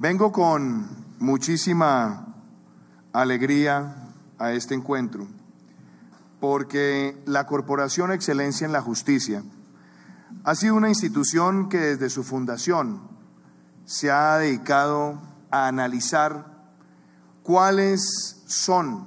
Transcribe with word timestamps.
Vengo 0.00 0.32
con 0.32 0.88
muchísima 1.18 2.34
alegría 3.12 4.14
a 4.38 4.52
este 4.52 4.74
encuentro, 4.74 5.28
porque 6.40 7.22
la 7.26 7.46
Corporación 7.46 8.10
Excelencia 8.10 8.64
en 8.64 8.72
la 8.72 8.80
Justicia 8.80 9.42
ha 10.44 10.54
sido 10.54 10.74
una 10.74 10.88
institución 10.88 11.68
que 11.68 11.76
desde 11.76 12.08
su 12.08 12.24
fundación 12.24 13.02
se 13.84 14.10
ha 14.10 14.38
dedicado 14.38 15.20
a 15.50 15.68
analizar 15.68 16.46
cuáles 17.42 18.42
son 18.46 19.06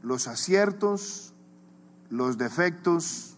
los 0.00 0.28
aciertos, 0.28 1.34
los 2.08 2.38
defectos 2.38 3.36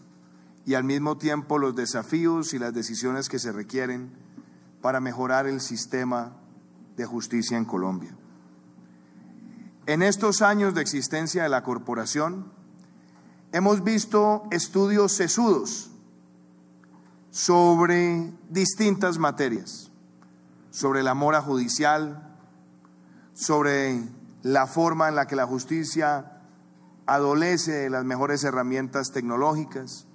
y 0.67 0.75
al 0.75 0.85
mismo 0.85 1.17
tiempo 1.17 1.57
los 1.57 1.75
desafíos 1.75 2.53
y 2.53 2.59
las 2.59 2.75
decisiones 2.75 3.31
que 3.31 3.39
se 3.39 3.51
requieren 3.51 4.13
para 4.83 5.01
mejorar 5.01 5.47
el 5.47 5.63
sistema 5.63 6.37
de 6.97 7.07
justicia 7.07 7.57
en 7.57 7.65
Colombia. 7.65 8.17
En 9.87 10.03
estos 10.03 10.43
años 10.43 10.75
de 10.75 10.83
existencia 10.83 11.45
de 11.45 11.49
la 11.49 11.63
corporación, 11.63 12.53
hemos 13.53 13.85
visto 13.85 14.45
estudios 14.51 15.13
sesudos 15.13 15.91
sobre 17.31 18.33
distintas 18.49 19.19
materias, 19.19 19.91
sobre 20.71 21.03
la 21.03 21.15
mora 21.15 21.41
judicial, 21.43 22.37
sobre 23.35 24.03
la 24.43 24.67
forma 24.67 25.09
en 25.09 25.15
la 25.15 25.27
que 25.27 25.37
la 25.37 25.47
justicia 25.47 26.33
adolece 27.07 27.73
de 27.73 27.91
las 27.91 28.05
mejores 28.05 28.43
herramientas 28.45 29.13
tecnológicas. 29.13 30.07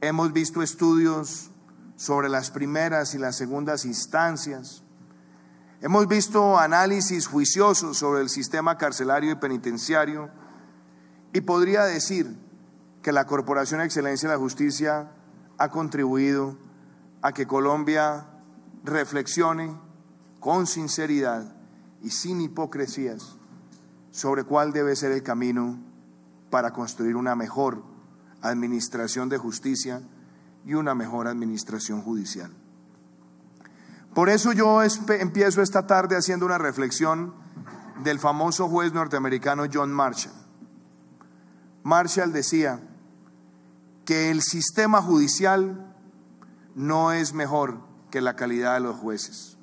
Hemos 0.00 0.32
visto 0.32 0.62
estudios 0.62 1.50
sobre 1.96 2.28
las 2.28 2.50
primeras 2.50 3.14
y 3.14 3.18
las 3.18 3.36
segundas 3.36 3.84
instancias. 3.84 4.84
Hemos 5.80 6.08
visto 6.08 6.58
análisis 6.58 7.28
juiciosos 7.28 7.98
sobre 7.98 8.20
el 8.20 8.28
sistema 8.28 8.76
carcelario 8.76 9.30
y 9.30 9.36
penitenciario 9.36 10.28
y 11.32 11.40
podría 11.40 11.84
decir 11.84 12.36
que 13.00 13.12
la 13.12 13.26
Corporación 13.26 13.80
Excelencia 13.80 14.28
de 14.28 14.34
la 14.34 14.40
Justicia 14.40 15.12
ha 15.56 15.68
contribuido 15.70 16.58
a 17.22 17.30
que 17.32 17.46
Colombia 17.46 18.26
reflexione 18.82 19.78
con 20.40 20.66
sinceridad 20.66 21.54
y 22.02 22.10
sin 22.10 22.40
hipocresías 22.40 23.36
sobre 24.10 24.42
cuál 24.42 24.72
debe 24.72 24.96
ser 24.96 25.12
el 25.12 25.22
camino 25.22 25.78
para 26.50 26.72
construir 26.72 27.14
una 27.14 27.36
mejor 27.36 27.84
administración 28.42 29.28
de 29.28 29.38
justicia 29.38 30.02
y 30.64 30.74
una 30.74 30.96
mejor 30.96 31.28
administración 31.28 32.02
judicial. 32.02 32.50
Por 34.18 34.30
eso 34.30 34.52
yo 34.52 34.82
empiezo 34.82 35.62
esta 35.62 35.86
tarde 35.86 36.16
haciendo 36.16 36.44
una 36.44 36.58
reflexión 36.58 37.34
del 38.02 38.18
famoso 38.18 38.68
juez 38.68 38.92
norteamericano 38.92 39.66
John 39.72 39.92
Marshall. 39.92 40.34
Marshall 41.84 42.32
decía 42.32 42.80
que 44.04 44.32
el 44.32 44.42
sistema 44.42 45.00
judicial 45.00 45.94
no 46.74 47.12
es 47.12 47.32
mejor 47.32 47.78
que 48.10 48.20
la 48.20 48.34
calidad 48.34 48.74
de 48.74 48.80
los 48.80 48.96
jueces. 48.96 49.56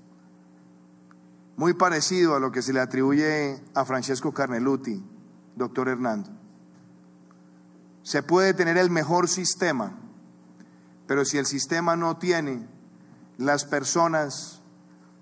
Muy 1.57 1.73
parecido 1.73 2.33
a 2.33 2.39
lo 2.39 2.53
que 2.53 2.61
se 2.61 2.71
le 2.71 2.79
atribuye 2.79 3.61
a 3.73 3.83
Francesco 3.83 4.33
Carneluti, 4.33 5.03
doctor 5.57 5.89
Hernando. 5.89 6.29
Se 8.03 8.23
puede 8.23 8.53
tener 8.53 8.77
el 8.77 8.89
mejor 8.89 9.27
sistema, 9.27 9.97
pero 11.07 11.25
si 11.25 11.37
el 11.39 11.45
sistema 11.45 11.97
no 11.97 12.15
tiene 12.15 12.73
las 13.37 13.65
personas 13.65 14.61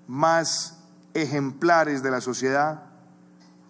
más 0.07 0.77
ejemplares 1.13 2.03
de 2.03 2.11
la 2.11 2.21
sociedad, 2.21 2.83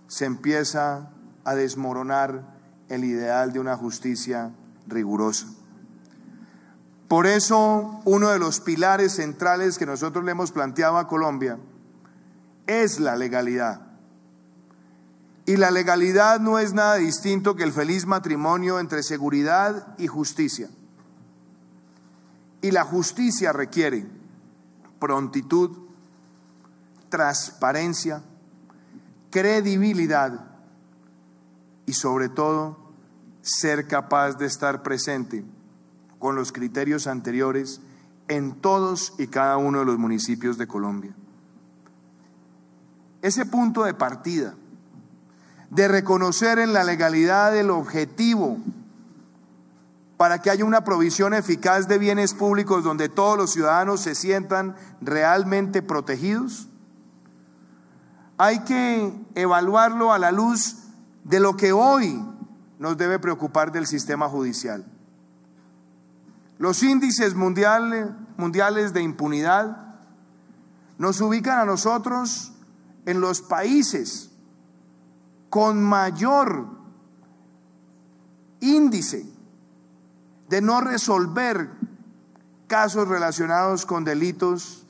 se 0.08 0.26
empieza 0.26 1.10
a 1.44 1.56
desmoronar 1.56 2.44
el 2.90 3.04
ideal 3.04 3.54
de 3.54 3.60
una 3.60 3.76
justicia 3.76 4.52
rigurosa. 4.88 5.48
Por 7.08 7.28
eso, 7.28 8.02
uno 8.06 8.30
de 8.30 8.40
los 8.40 8.60
pilares 8.60 9.16
centrales 9.16 9.78
que 9.78 9.86
nosotros 9.86 10.24
le 10.24 10.32
hemos 10.32 10.52
planteado 10.52 10.98
a 10.98 11.08
Colombia 11.08 11.58
es 12.66 13.00
la 13.00 13.16
legalidad. 13.16 13.82
Y 15.46 15.58
la 15.58 15.72
legalidad 15.72 16.40
no 16.40 16.58
es 16.58 16.74
nada 16.74 16.96
distinto 16.96 17.56
que 17.56 17.64
el 17.64 17.74
feliz 17.74 18.06
matrimonio 18.06 18.80
entre 18.80 19.04
seguridad 19.04 19.96
y 19.98 20.08
justicia. 20.08 20.70
Y 22.62 22.72
la 22.72 22.86
justicia 22.86 23.52
requiere 23.52 24.08
prontitud, 25.04 25.70
transparencia, 27.10 28.24
credibilidad 29.32 30.46
y 31.86 31.92
sobre 31.92 32.30
todo 32.30 32.78
ser 33.42 33.86
capaz 33.90 34.38
de 34.38 34.46
estar 34.46 34.82
presente 34.82 35.44
con 36.20 36.38
los 36.38 36.54
criterios 36.54 37.08
anteriores 37.08 37.82
en 38.30 38.56
todos 38.56 39.14
y 39.20 39.28
cada 39.28 39.58
uno 39.58 39.80
de 39.80 39.86
los 39.86 39.98
municipios 39.98 40.58
de 40.58 40.68
Colombia. 40.68 41.14
Ese 43.22 43.46
punto 43.46 43.84
de 43.84 43.94
partida 43.94 44.56
de 45.70 45.90
reconocer 45.90 46.60
en 46.60 46.72
la 46.72 46.86
legalidad 46.86 47.58
el 47.58 47.72
objetivo 47.72 48.58
para 50.18 50.42
que 50.42 50.50
haya 50.50 50.66
una 50.66 50.84
provisión 50.84 51.34
eficaz 51.34 51.88
de 51.88 51.98
bienes 51.98 52.34
públicos 52.34 52.84
donde 52.84 53.10
todos 53.10 53.38
los 53.38 53.52
ciudadanos 53.52 54.02
se 54.02 54.16
sientan 54.16 54.76
realmente 55.02 55.82
protegidos? 55.82 56.70
Hay 58.38 58.60
que 58.64 59.14
evaluarlo 59.36 60.14
a 60.14 60.20
la 60.20 60.32
luz 60.32 60.78
de 61.24 61.40
lo 61.40 61.56
que 61.56 61.72
hoy 61.72 62.24
nos 62.80 62.98
debe 62.98 63.20
preocupar 63.20 63.72
del 63.72 63.88
sistema 63.88 64.28
judicial. 64.28 64.86
Los 66.58 66.84
índices 66.84 67.36
mundiales, 67.36 68.94
de 68.94 69.02
impunidad 69.02 69.96
nos 70.98 71.22
ubican 71.22 71.60
a 71.60 71.66
nosotros 71.66 72.54
en 73.06 73.20
los 73.22 73.42
países 73.42 74.32
con 75.50 75.84
mayor 75.84 76.68
índice 78.60 79.33
de 80.54 80.62
no 80.62 80.82
resolver 80.82 81.68
casos 82.68 83.08
relacionados 83.08 83.88
con 83.88 84.04
delitos 84.04 84.86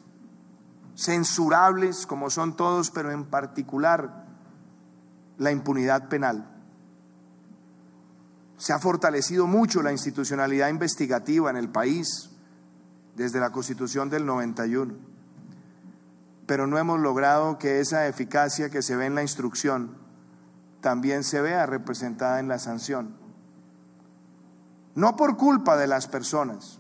censurables, 0.94 2.06
como 2.06 2.29
son 2.29 2.57
todos, 2.57 2.91
pero 2.91 3.12
en 3.12 3.24
particular 3.24 4.25
la 5.38 5.51
impunidad 5.53 6.09
penal. 6.09 6.53
Se 8.57 8.74
ha 8.74 8.79
fortalecido 8.79 9.47
mucho 9.47 9.81
la 9.81 9.94
institucionalidad 9.94 10.68
investigativa 10.68 11.50
en 11.50 11.56
el 11.56 11.69
país 11.69 12.30
desde 13.16 13.40
la 13.40 13.51
Constitución 13.51 14.09
del 14.09 14.25
91, 14.25 14.95
pero 16.45 16.68
no 16.68 16.78
hemos 16.78 17.00
logrado 17.00 17.57
que 17.57 17.80
esa 17.80 18.06
eficacia 18.07 18.69
que 18.69 18.81
se 18.81 18.97
ve 18.97 19.06
en 19.06 19.16
la 19.16 19.22
instrucción 19.22 19.95
también 20.81 21.24
se 21.24 21.40
vea 21.40 21.66
representada 21.66 22.41
en 22.41 22.50
la 22.50 22.59
sanción. 22.59 23.23
No 24.96 25.16
por 25.16 25.38
culpa 25.38 25.76
de 25.78 25.88
las 25.88 26.08
personas, 26.08 26.80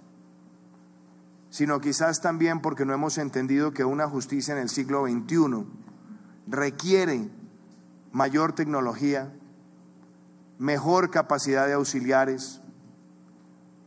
sino 1.49 1.79
quizás 1.81 2.21
también 2.21 2.61
porque 2.61 2.85
no 2.85 2.93
hemos 2.93 3.17
entendido 3.17 3.73
que 3.73 3.85
una 3.85 4.07
justicia 4.07 4.53
en 4.53 4.59
el 4.59 4.69
siglo 4.69 5.05
XXI 5.05 5.65
requiere 6.47 7.29
mayor 8.11 8.53
tecnología, 8.53 9.31
mejor 10.57 11.09
capacidad 11.09 11.67
de 11.67 11.73
auxiliares, 11.73 12.61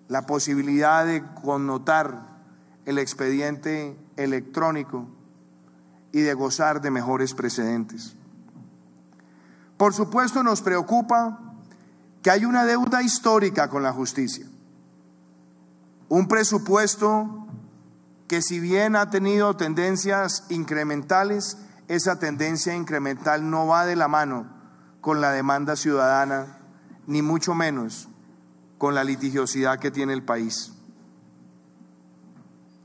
la 0.08 0.26
posibilidad 0.26 1.04
de 1.06 1.24
connotar 1.42 2.36
el 2.84 2.98
expediente 2.98 3.98
electrónico 4.16 5.08
y 6.12 6.20
de 6.20 6.34
gozar 6.34 6.80
de 6.80 6.90
mejores 6.90 7.34
precedentes. 7.34 8.16
Por 9.76 9.92
supuesto 9.92 10.42
nos 10.42 10.62
preocupa 10.62 11.45
que 12.26 12.32
hay 12.32 12.44
una 12.44 12.64
deuda 12.64 13.04
histórica 13.04 13.68
con 13.68 13.84
la 13.84 13.92
justicia. 13.92 14.48
Un 16.08 16.26
presupuesto 16.26 17.46
que 18.26 18.42
si 18.42 18.58
bien 18.58 18.96
ha 18.96 19.10
tenido 19.10 19.54
tendencias 19.56 20.44
incrementales, 20.48 21.56
esa 21.86 22.18
tendencia 22.18 22.74
incremental 22.74 23.48
no 23.48 23.68
va 23.68 23.86
de 23.86 23.94
la 23.94 24.08
mano 24.08 24.48
con 25.00 25.20
la 25.20 25.30
demanda 25.30 25.76
ciudadana, 25.76 26.58
ni 27.06 27.22
mucho 27.22 27.54
menos 27.54 28.08
con 28.76 28.96
la 28.96 29.04
litigiosidad 29.04 29.78
que 29.78 29.92
tiene 29.92 30.12
el 30.12 30.24
país. 30.24 30.72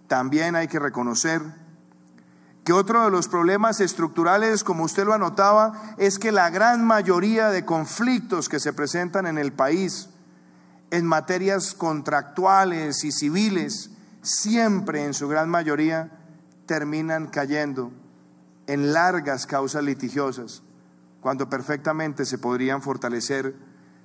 También 0.06 0.56
hay 0.56 0.68
que 0.68 0.78
reconocer 0.78 1.42
que 2.64 2.74
otro 2.74 3.04
de 3.04 3.12
los 3.12 3.28
problemas 3.28 3.80
estructurales, 3.80 4.64
como 4.64 4.84
usted 4.84 5.06
lo 5.06 5.14
anotaba, 5.14 5.96
es 5.98 6.20
que 6.20 6.32
la 6.32 6.50
gran 6.50 6.86
mayoría 6.86 7.50
de 7.50 7.66
conflictos 7.66 8.50
que 8.50 8.60
se 8.60 8.74
presentan 8.74 9.26
en 9.26 9.38
el 9.38 9.52
país 9.52 10.10
en 10.92 11.06
materias 11.06 11.74
contractuales 11.74 13.04
y 13.04 13.12
civiles, 13.12 13.92
siempre 14.22 15.06
en 15.06 15.14
su 15.14 15.28
gran 15.28 15.50
mayoría 15.50 16.12
terminan 16.68 17.28
cayendo 17.28 17.92
en 18.68 18.94
largas 18.94 19.48
causas 19.48 19.84
litigiosas, 19.84 20.62
cuando 21.20 21.50
perfectamente 21.50 22.26
se 22.26 22.38
podrían 22.38 22.82
fortalecer 22.82 23.56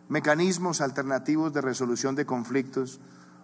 mecanismos 0.09 0.81
alternativos 0.81 1.52
de 1.52 1.61
resolución 1.61 2.14
de 2.14 2.25
conflictos 2.25 3.00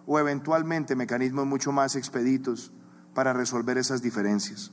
o 0.07 0.19
eventualmente 0.19 0.95
mecanismos 0.95 1.45
mucho 1.45 1.71
más 1.71 1.95
expeditos 1.95 2.71
para 3.13 3.33
resolver 3.33 3.77
esas 3.77 4.01
diferencias. 4.01 4.71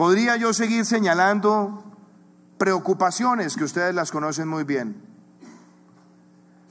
Podría 0.00 0.38
yo 0.38 0.54
seguir 0.54 0.86
señalando 0.86 1.84
preocupaciones 2.56 3.54
que 3.54 3.64
ustedes 3.64 3.94
las 3.94 4.10
conocen 4.10 4.48
muy 4.48 4.64
bien, 4.64 4.96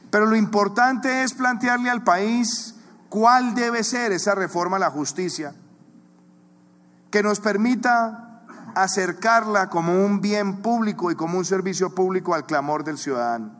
pero 0.10 0.26
lo 0.26 0.36
importante 0.36 1.22
es 1.22 1.36
plantearle 1.36 1.92
al 1.92 2.04
país 2.04 2.74
cuál 3.08 3.54
debe 3.54 3.84
ser 3.84 4.14
esa 4.14 4.34
reforma 4.34 4.78
a 4.78 4.80
la 4.80 4.90
justicia 4.90 5.54
que 7.12 7.22
nos 7.22 7.40
permita 7.40 8.42
acercarla 8.74 9.70
como 9.70 10.04
un 10.04 10.22
bien 10.22 10.64
público 10.64 11.12
y 11.12 11.16
como 11.16 11.38
un 11.38 11.46
servicio 11.46 11.94
público 11.94 12.34
al 12.34 12.48
clamor 12.48 12.84
del 12.84 12.98
ciudadano. 12.98 13.52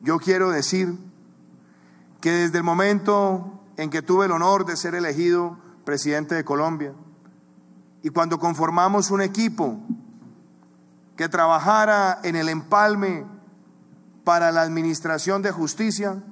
Yo 0.00 0.20
quiero 0.20 0.50
decir 0.50 0.96
que 2.20 2.30
desde 2.30 2.58
el 2.58 2.62
momento 2.62 3.64
en 3.76 3.90
que 3.90 4.00
tuve 4.00 4.26
el 4.26 4.30
honor 4.30 4.64
de 4.64 4.76
ser 4.76 4.94
elegido 4.94 5.58
presidente 5.84 6.36
de 6.36 6.44
Colombia 6.44 6.94
y 8.04 8.10
cuando 8.10 8.38
conformamos 8.38 9.10
un 9.10 9.22
equipo 9.22 9.78
que 11.16 11.30
trabajara 11.30 12.20
en 12.22 12.36
el 12.36 12.50
empalme 12.50 13.24
para 14.24 14.52
la 14.52 14.60
administración 14.60 15.40
de 15.40 15.50
justicia, 15.50 16.22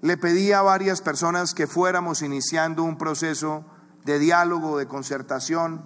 le 0.00 0.16
pedí 0.16 0.50
a 0.50 0.60
varias 0.62 1.02
personas 1.02 1.54
que 1.54 1.68
fuéramos 1.68 2.22
iniciando 2.22 2.82
un 2.82 2.98
proceso 2.98 3.64
de 4.04 4.18
diálogo, 4.18 4.76
de 4.76 4.88
concertación, 4.88 5.82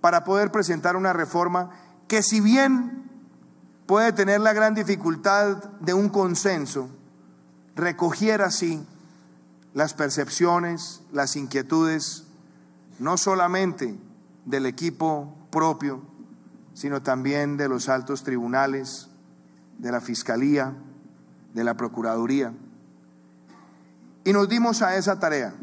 para 0.00 0.24
poder 0.24 0.50
presentar 0.50 0.96
una 0.96 1.12
reforma 1.12 1.72
que 2.08 2.22
si 2.22 2.40
bien 2.40 3.10
puede 3.84 4.14
tener 4.14 4.40
la 4.40 4.54
gran 4.54 4.74
dificultad 4.74 5.62
de 5.80 5.92
un 5.92 6.08
consenso, 6.08 6.88
recogiera 7.76 8.46
así 8.46 8.82
las 9.74 9.92
percepciones, 9.92 11.02
las 11.12 11.36
inquietudes, 11.36 12.24
no 13.00 13.16
solamente 13.16 13.98
del 14.44 14.66
equipo 14.66 15.34
propio, 15.50 16.02
sino 16.74 17.02
también 17.02 17.56
de 17.56 17.66
los 17.66 17.88
altos 17.88 18.22
tribunales, 18.22 19.08
de 19.78 19.90
la 19.90 20.02
Fiscalía, 20.02 20.74
de 21.54 21.64
la 21.64 21.74
Procuraduría. 21.74 22.52
Y 24.22 24.34
nos 24.34 24.50
dimos 24.50 24.82
a 24.82 24.96
esa 24.96 25.18
tarea. 25.18 25.54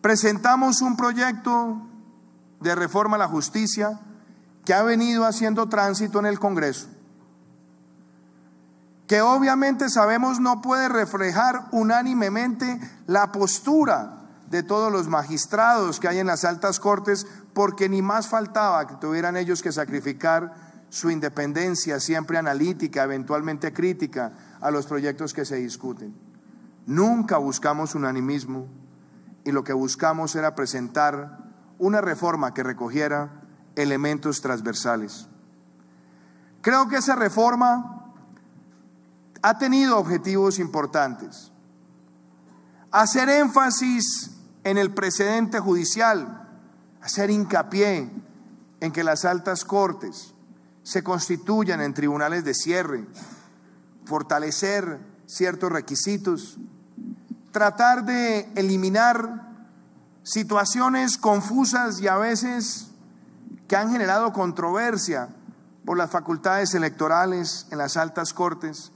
Presentamos 0.00 0.82
un 0.82 0.96
proyecto 0.96 1.80
de 2.60 2.74
reforma 2.74 3.14
a 3.14 3.20
la 3.20 3.28
justicia 3.28 4.00
que 4.64 4.74
ha 4.74 4.82
venido 4.82 5.24
haciendo 5.24 5.68
tránsito 5.68 6.18
en 6.18 6.26
el 6.26 6.40
Congreso, 6.40 6.88
que 9.06 9.20
obviamente 9.20 9.88
sabemos 9.90 10.40
no 10.40 10.60
puede 10.60 10.88
reflejar 10.88 11.68
unánimemente 11.70 12.80
la 13.06 13.30
postura 13.30 14.15
de 14.50 14.62
todos 14.62 14.92
los 14.92 15.08
magistrados 15.08 16.00
que 16.00 16.08
hay 16.08 16.18
en 16.18 16.26
las 16.26 16.44
altas 16.44 16.80
cortes, 16.80 17.26
porque 17.52 17.88
ni 17.88 18.02
más 18.02 18.28
faltaba 18.28 18.86
que 18.86 18.94
tuvieran 18.96 19.36
ellos 19.36 19.62
que 19.62 19.72
sacrificar 19.72 20.54
su 20.88 21.10
independencia 21.10 22.00
siempre 22.00 22.38
analítica, 22.38 23.02
eventualmente 23.02 23.72
crítica 23.72 24.32
a 24.60 24.70
los 24.70 24.86
proyectos 24.86 25.34
que 25.34 25.44
se 25.44 25.56
discuten. 25.56 26.14
Nunca 26.86 27.38
buscamos 27.38 27.94
unanimismo 27.94 28.68
y 29.44 29.52
lo 29.52 29.64
que 29.64 29.72
buscamos 29.72 30.34
era 30.36 30.54
presentar 30.54 31.38
una 31.78 32.00
reforma 32.00 32.54
que 32.54 32.62
recogiera 32.62 33.42
elementos 33.74 34.40
transversales. 34.40 35.28
Creo 36.62 36.88
que 36.88 36.96
esa 36.96 37.14
reforma 37.14 38.12
ha 39.42 39.58
tenido 39.58 39.98
objetivos 39.98 40.58
importantes. 40.58 41.52
Hacer 42.90 43.28
énfasis 43.28 44.35
en 44.66 44.78
el 44.78 44.92
precedente 44.92 45.60
judicial, 45.60 46.48
hacer 47.00 47.30
hincapié 47.30 48.10
en 48.80 48.92
que 48.92 49.04
las 49.04 49.24
altas 49.24 49.64
cortes 49.64 50.34
se 50.82 51.02
constituyan 51.02 51.80
en 51.80 51.94
tribunales 51.94 52.44
de 52.44 52.52
cierre, 52.54 53.06
fortalecer 54.04 54.98
ciertos 55.26 55.70
requisitos 55.70 56.58
tratar 57.56 58.04
de 58.04 58.40
eliminar 58.54 59.48
situaciones 60.22 61.16
confusas 61.16 61.98
y 62.00 62.06
a 62.06 62.18
veces 62.18 62.88
que 63.66 63.76
han 63.76 63.90
generado 63.90 64.34
controversia 64.34 65.30
por 65.86 65.96
las 65.96 66.10
facultades 66.10 66.74
electorales 66.74 67.66
en 67.70 67.78
las 67.78 67.96
altas 67.96 68.34
cortes, 68.34 68.92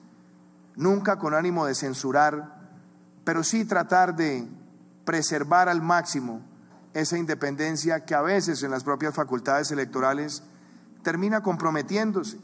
nunca 0.77 1.19
con 1.19 1.33
ánimo 1.33 1.65
de 1.65 1.75
censurar, 1.75 2.55
pero 3.25 3.45
sí 3.45 3.65
tratar 3.65 4.15
de 4.15 4.47
preservar 5.05 5.69
al 5.69 5.83
máximo 5.83 6.43
esa 6.95 7.19
independencia 7.19 8.05
que 8.05 8.15
a 8.15 8.23
veces 8.23 8.63
en 8.63 8.71
las 8.71 8.85
propias 8.85 9.15
facultades 9.15 9.71
electorales 9.71 10.43
termina 11.03 11.43
comprometiéndose 11.43 12.39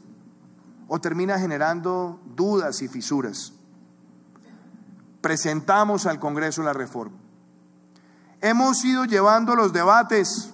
o 0.87 0.99
termina 0.99 1.37
generando 1.37 2.21
dudas 2.35 2.81
y 2.81 2.87
fisuras 2.87 3.53
presentamos 5.27 6.05
al 6.05 6.19
Congreso 6.19 6.63
la 6.63 6.71
reforma. 6.71 7.17
Hemos 8.39 8.85
ido 8.85 9.03
llevando 9.03 9.55
los 9.55 9.73
debates 9.73 10.51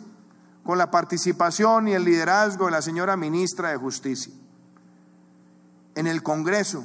con 0.63 0.79
la 0.79 0.89
participación 0.89 1.87
y 1.87 1.93
el 1.93 2.05
liderazgo 2.05 2.65
de 2.65 2.71
la 2.71 2.81
señora 2.81 3.15
ministra 3.15 3.69
de 3.69 3.77
Justicia 3.77 4.33
en 5.93 6.07
el 6.07 6.23
Congreso. 6.23 6.83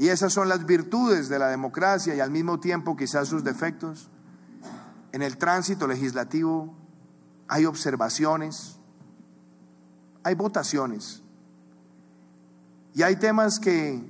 Y 0.00 0.08
esas 0.08 0.32
son 0.32 0.48
las 0.48 0.64
virtudes 0.64 1.28
de 1.28 1.38
la 1.38 1.48
democracia 1.48 2.14
y 2.14 2.20
al 2.20 2.30
mismo 2.30 2.58
tiempo 2.58 2.96
quizás 2.96 3.28
sus 3.28 3.44
defectos. 3.44 4.08
En 5.12 5.20
el 5.20 5.36
tránsito 5.36 5.86
legislativo 5.86 6.74
hay 7.48 7.66
observaciones, 7.66 8.78
hay 10.22 10.34
votaciones 10.34 11.22
y 12.94 13.02
hay 13.02 13.16
temas 13.16 13.60
que 13.60 14.02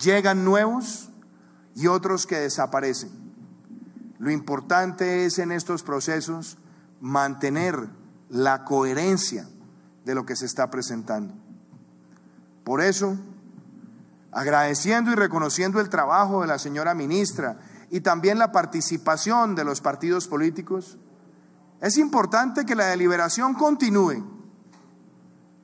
llegan 0.00 0.44
nuevos 0.44 1.10
y 1.74 1.88
otros 1.88 2.24
que 2.24 2.36
desaparecen. 2.36 3.10
Lo 4.20 4.30
importante 4.30 5.24
es 5.24 5.40
en 5.40 5.50
estos 5.50 5.82
procesos 5.82 6.56
mantener 7.00 7.88
la 8.28 8.62
coherencia 8.62 9.48
de 10.04 10.14
lo 10.14 10.24
que 10.24 10.36
se 10.36 10.46
está 10.46 10.70
presentando. 10.70 11.34
Por 12.62 12.80
eso, 12.80 13.18
agradeciendo 14.36 15.10
y 15.10 15.14
reconociendo 15.14 15.80
el 15.80 15.88
trabajo 15.88 16.42
de 16.42 16.46
la 16.46 16.58
señora 16.58 16.92
ministra 16.92 17.56
y 17.90 18.02
también 18.02 18.38
la 18.38 18.52
participación 18.52 19.54
de 19.54 19.64
los 19.64 19.80
partidos 19.80 20.28
políticos, 20.28 20.98
es 21.80 21.96
importante 21.96 22.66
que 22.66 22.74
la 22.74 22.88
deliberación 22.88 23.54
continúe, 23.54 24.26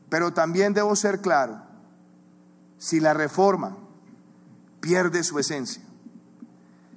pero 0.08 0.32
también 0.32 0.72
debo 0.72 0.96
ser 0.96 1.20
claro, 1.20 1.60
si 2.78 2.98
la 2.98 3.12
reforma 3.12 3.76
pierde 4.80 5.22
su 5.22 5.38
esencia, 5.38 5.82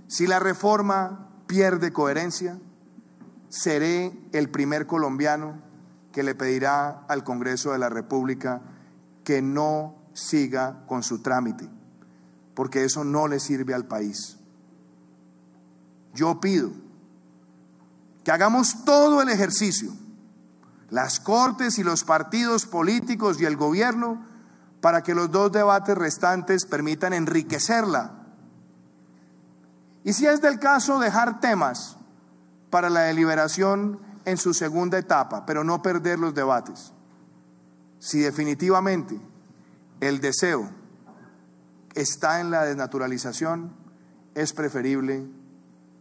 si 0.08 0.28
la 0.28 0.40
reforma 0.40 1.28
pierde 1.46 1.92
coherencia, 1.92 2.58
seré 3.50 4.18
el 4.32 4.50
primer 4.50 4.88
colombiano 4.88 5.62
que 6.14 6.24
le 6.24 6.36
pedirá 6.36 7.04
al 7.10 7.26
Congreso 7.26 7.74
de 7.74 7.80
la 7.80 7.90
República 7.90 8.62
que 9.26 9.42
no 9.42 10.05
siga 10.16 10.84
con 10.88 11.04
su 11.04 11.22
trámite, 11.22 11.70
porque 12.56 12.84
eso 12.84 13.04
no 13.04 13.28
le 13.28 13.40
sirve 13.40 13.76
al 13.76 13.86
país. 13.86 14.38
Yo 16.16 16.40
pido 16.40 16.72
que 18.24 18.32
hagamos 18.32 18.84
todo 18.84 19.22
el 19.22 19.30
ejercicio, 19.30 19.92
las 20.90 21.20
cortes 21.20 21.78
y 21.78 21.84
los 21.84 22.04
partidos 22.04 22.66
políticos 22.66 23.40
y 23.40 23.46
el 23.46 23.56
gobierno, 23.56 24.26
para 24.82 25.04
que 25.04 25.14
los 25.14 25.30
dos 25.30 25.52
debates 25.52 25.96
restantes 25.96 26.66
permitan 26.66 27.14
enriquecerla 27.14 28.26
y 30.06 30.14
si 30.14 30.28
es 30.28 30.40
del 30.40 30.60
caso, 30.60 31.00
dejar 31.00 31.40
temas 31.40 31.98
para 32.70 32.92
la 32.92 33.02
deliberación 33.02 34.00
en 34.24 34.38
su 34.38 34.54
segunda 34.54 35.00
etapa, 35.00 35.48
pero 35.48 35.64
no 35.64 35.82
perder 35.82 36.20
los 36.20 36.36
debates. 36.36 36.94
Si 37.98 38.20
definitivamente 38.20 39.20
el 40.00 40.20
deseo 40.20 40.70
está 41.94 42.42
en 42.42 42.52
la 42.52 42.66
desnaturalización, 42.66 43.72
es 44.34 44.54
preferible 44.54 45.26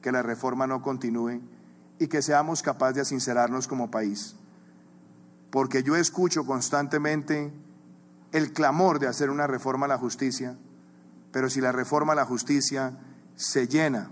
que 0.02 0.12
la 0.12 0.22
reforma 0.22 0.66
no 0.66 0.82
continúe 0.82 1.40
y 1.98 2.08
que 2.08 2.22
seamos 2.22 2.62
capaces 2.62 2.96
de 2.96 3.04
sincerarnos 3.04 3.68
como 3.68 3.90
país. 3.90 4.36
Porque 5.50 5.82
yo 5.82 5.96
escucho 5.96 6.44
constantemente 6.44 7.52
el 8.32 8.52
clamor 8.52 8.98
de 8.98 9.06
hacer 9.06 9.30
una 9.30 9.46
reforma 9.46 9.86
a 9.86 9.88
la 9.88 9.98
justicia, 9.98 10.56
pero 11.30 11.48
si 11.48 11.60
la 11.60 11.72
reforma 11.72 12.12
a 12.12 12.16
la 12.16 12.24
justicia 12.24 12.98
se 13.36 13.68
llena 13.68 14.10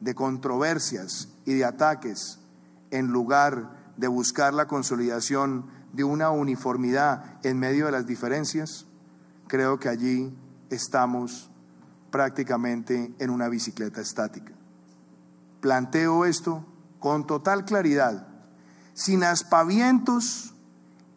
de 0.00 0.14
controversias 0.14 1.28
y 1.44 1.54
de 1.54 1.64
ataques 1.64 2.40
en 2.90 3.08
lugar 3.08 3.70
de 3.96 4.08
buscar 4.08 4.52
la 4.52 4.66
consolidación 4.66 5.66
de 5.94 6.04
una 6.04 6.30
uniformidad 6.30 7.38
en 7.44 7.58
medio 7.58 7.86
de 7.86 7.92
las 7.92 8.06
diferencias, 8.06 8.86
creo 9.46 9.78
que 9.78 9.88
allí 9.88 10.36
estamos 10.70 11.50
prácticamente 12.10 13.14
en 13.18 13.30
una 13.30 13.48
bicicleta 13.48 14.00
estática. 14.00 14.52
Planteo 15.60 16.24
esto 16.24 16.66
con 16.98 17.26
total 17.26 17.64
claridad, 17.64 18.26
sin 18.92 19.24
aspavientos 19.24 20.54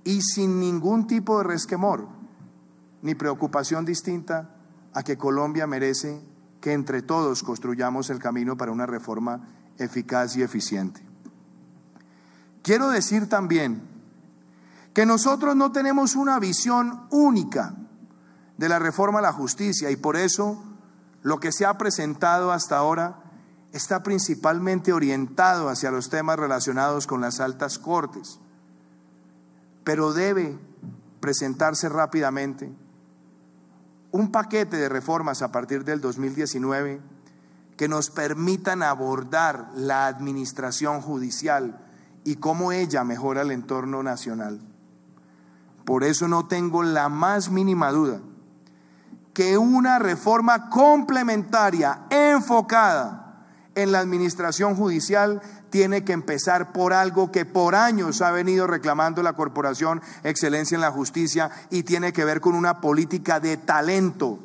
y 0.03 0.21
sin 0.21 0.59
ningún 0.59 1.07
tipo 1.07 1.39
de 1.39 1.43
resquemor 1.43 2.07
ni 3.01 3.15
preocupación 3.15 3.85
distinta 3.85 4.55
a 4.93 5.03
que 5.03 5.17
Colombia 5.17 5.67
merece 5.67 6.21
que 6.61 6.73
entre 6.73 7.01
todos 7.01 7.43
construyamos 7.43 8.09
el 8.09 8.19
camino 8.19 8.57
para 8.57 8.71
una 8.71 8.85
reforma 8.85 9.47
eficaz 9.77 10.35
y 10.35 10.43
eficiente. 10.43 11.01
Quiero 12.63 12.89
decir 12.89 13.29
también 13.29 13.96
que 14.97 15.05
nosotros 15.05 15.55
no 15.55 15.71
tenemos 15.71 16.15
una 16.15 16.39
visión 16.39 17.05
única 17.11 17.75
de 18.57 18.67
la 18.67 18.79
reforma 18.79 19.19
a 19.19 19.21
la 19.21 19.31
justicia 19.31 19.91
y 19.91 19.95
por 19.95 20.17
eso 20.17 20.59
lo 21.21 21.39
que 21.39 21.51
se 21.51 21.67
ha 21.67 21.77
presentado 21.77 22.51
hasta 22.51 22.77
ahora 22.77 23.19
está 23.71 24.01
principalmente 24.01 24.93
orientado 24.93 25.69
hacia 25.69 25.91
los 25.91 26.09
temas 26.09 26.39
relacionados 26.39 27.05
con 27.05 27.21
las 27.21 27.39
altas 27.39 27.77
cortes, 27.77 28.39
pero 29.83 30.13
debe 30.13 30.57
presentarse 31.19 31.89
rápidamente 31.89 32.73
un 34.11 34.31
paquete 34.31 34.77
de 34.77 34.89
reformas 34.89 35.43
a 35.43 35.51
partir 35.51 35.83
del 35.83 36.01
2019 36.01 37.01
que 37.77 37.87
nos 37.87 38.09
permitan 38.09 38.81
abordar 38.81 39.69
la 39.75 40.07
administración 40.07 41.01
judicial 41.01 41.85
y 42.23 42.37
cómo 42.37 42.71
ella 42.71 43.03
mejora 43.03 43.43
el 43.43 43.51
entorno 43.51 44.01
nacional. 44.01 44.59
Por 45.87 46.03
eso 46.03 46.27
no 46.27 46.45
tengo 46.47 46.83
la 46.83 47.07
más 47.07 47.49
mínima 47.49 47.93
duda 47.93 48.19
que 49.33 49.57
una 49.57 49.99
reforma 49.99 50.69
complementaria 50.69 52.01
enfocada 52.09 53.45
en 53.73 53.93
la 53.93 53.99
administración 53.99 54.75
judicial 54.75 55.41
tiene 55.69 56.03
que 56.03 56.11
empezar 56.11 56.73
por 56.73 56.91
algo 56.91 57.31
que 57.31 57.45
por 57.45 57.73
años 57.73 58.21
ha 58.21 58.31
venido 58.31 58.67
reclamando 58.67 59.23
la 59.23 59.31
Corporación 59.31 60.01
Excelencia 60.25 60.75
en 60.75 60.81
la 60.81 60.91
Justicia 60.91 61.51
y 61.69 61.83
tiene 61.83 62.11
que 62.11 62.25
ver 62.25 62.41
con 62.41 62.53
una 62.53 62.81
política 62.81 63.39
de 63.39 63.55
talento 63.55 64.39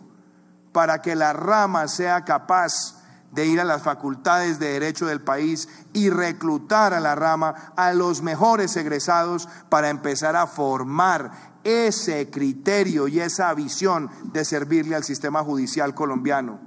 para 0.70 1.02
que 1.02 1.16
la 1.16 1.32
rama 1.32 1.88
sea 1.88 2.24
capaz 2.24 3.01
de 3.32 3.46
ir 3.46 3.60
a 3.60 3.64
las 3.64 3.82
facultades 3.82 4.58
de 4.58 4.72
derecho 4.72 5.06
del 5.06 5.22
país 5.22 5.68
y 5.92 6.10
reclutar 6.10 6.94
a 6.94 7.00
la 7.00 7.14
rama 7.14 7.72
a 7.76 7.92
los 7.92 8.22
mejores 8.22 8.76
egresados 8.76 9.48
para 9.68 9.88
empezar 9.88 10.36
a 10.36 10.46
formar 10.46 11.52
ese 11.64 12.30
criterio 12.30 13.08
y 13.08 13.20
esa 13.20 13.52
visión 13.54 14.10
de 14.32 14.44
servirle 14.44 14.94
al 14.94 15.04
sistema 15.04 15.42
judicial 15.42 15.94
colombiano. 15.94 16.60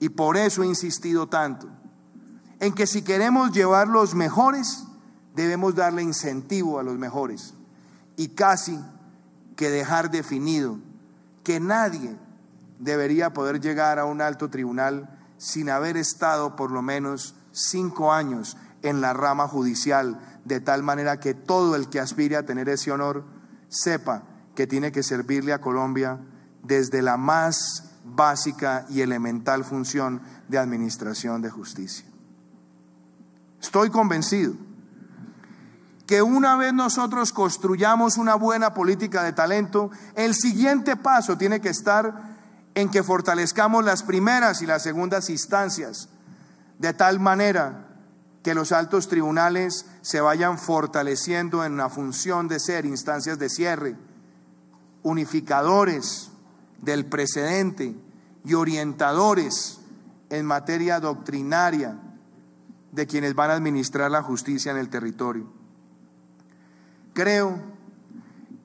Y 0.00 0.10
por 0.10 0.36
eso 0.36 0.62
he 0.62 0.66
insistido 0.66 1.28
tanto 1.28 1.68
en 2.60 2.74
que 2.74 2.86
si 2.86 3.02
queremos 3.02 3.52
llevar 3.52 3.88
los 3.88 4.14
mejores, 4.14 4.84
debemos 5.34 5.74
darle 5.74 6.02
incentivo 6.02 6.78
a 6.78 6.82
los 6.82 6.98
mejores 6.98 7.54
y 8.16 8.28
casi 8.28 8.78
que 9.56 9.70
dejar 9.70 10.10
definido 10.10 10.78
que 11.42 11.58
nadie 11.58 12.16
debería 12.78 13.32
poder 13.32 13.60
llegar 13.60 13.98
a 13.98 14.04
un 14.04 14.20
alto 14.20 14.50
tribunal 14.50 15.13
sin 15.38 15.70
haber 15.70 15.96
estado 15.96 16.56
por 16.56 16.70
lo 16.70 16.82
menos 16.82 17.34
cinco 17.52 18.12
años 18.12 18.56
en 18.82 19.00
la 19.00 19.12
rama 19.12 19.48
judicial, 19.48 20.20
de 20.44 20.60
tal 20.60 20.82
manera 20.82 21.20
que 21.20 21.34
todo 21.34 21.76
el 21.76 21.88
que 21.88 22.00
aspire 22.00 22.36
a 22.36 22.44
tener 22.46 22.68
ese 22.68 22.92
honor 22.92 23.24
sepa 23.68 24.24
que 24.54 24.66
tiene 24.66 24.92
que 24.92 25.02
servirle 25.02 25.52
a 25.52 25.60
Colombia 25.60 26.20
desde 26.62 27.02
la 27.02 27.16
más 27.16 27.92
básica 28.04 28.86
y 28.90 29.00
elemental 29.00 29.64
función 29.64 30.20
de 30.48 30.58
administración 30.58 31.40
de 31.42 31.50
justicia. 31.50 32.06
Estoy 33.60 33.90
convencido 33.90 34.54
que 36.06 36.20
una 36.20 36.56
vez 36.56 36.74
nosotros 36.74 37.32
construyamos 37.32 38.18
una 38.18 38.34
buena 38.34 38.74
política 38.74 39.22
de 39.22 39.32
talento, 39.32 39.90
el 40.14 40.34
siguiente 40.34 40.96
paso 40.96 41.38
tiene 41.38 41.60
que 41.60 41.70
estar 41.70 42.33
en 42.74 42.90
que 42.90 43.02
fortalezcamos 43.02 43.84
las 43.84 44.02
primeras 44.02 44.62
y 44.62 44.66
las 44.66 44.82
segundas 44.82 45.30
instancias, 45.30 46.08
de 46.78 46.92
tal 46.92 47.20
manera 47.20 47.88
que 48.42 48.54
los 48.54 48.72
altos 48.72 49.08
tribunales 49.08 49.86
se 50.02 50.20
vayan 50.20 50.58
fortaleciendo 50.58 51.64
en 51.64 51.76
la 51.76 51.88
función 51.88 52.46
de 52.48 52.60
ser 52.60 52.84
instancias 52.84 53.38
de 53.38 53.48
cierre, 53.48 53.96
unificadores 55.02 56.30
del 56.82 57.06
precedente 57.06 57.96
y 58.44 58.54
orientadores 58.54 59.80
en 60.28 60.44
materia 60.44 61.00
doctrinaria 61.00 61.98
de 62.92 63.06
quienes 63.06 63.34
van 63.34 63.50
a 63.50 63.54
administrar 63.54 64.10
la 64.10 64.22
justicia 64.22 64.72
en 64.72 64.78
el 64.78 64.90
territorio. 64.90 65.46
Creo 67.12 67.73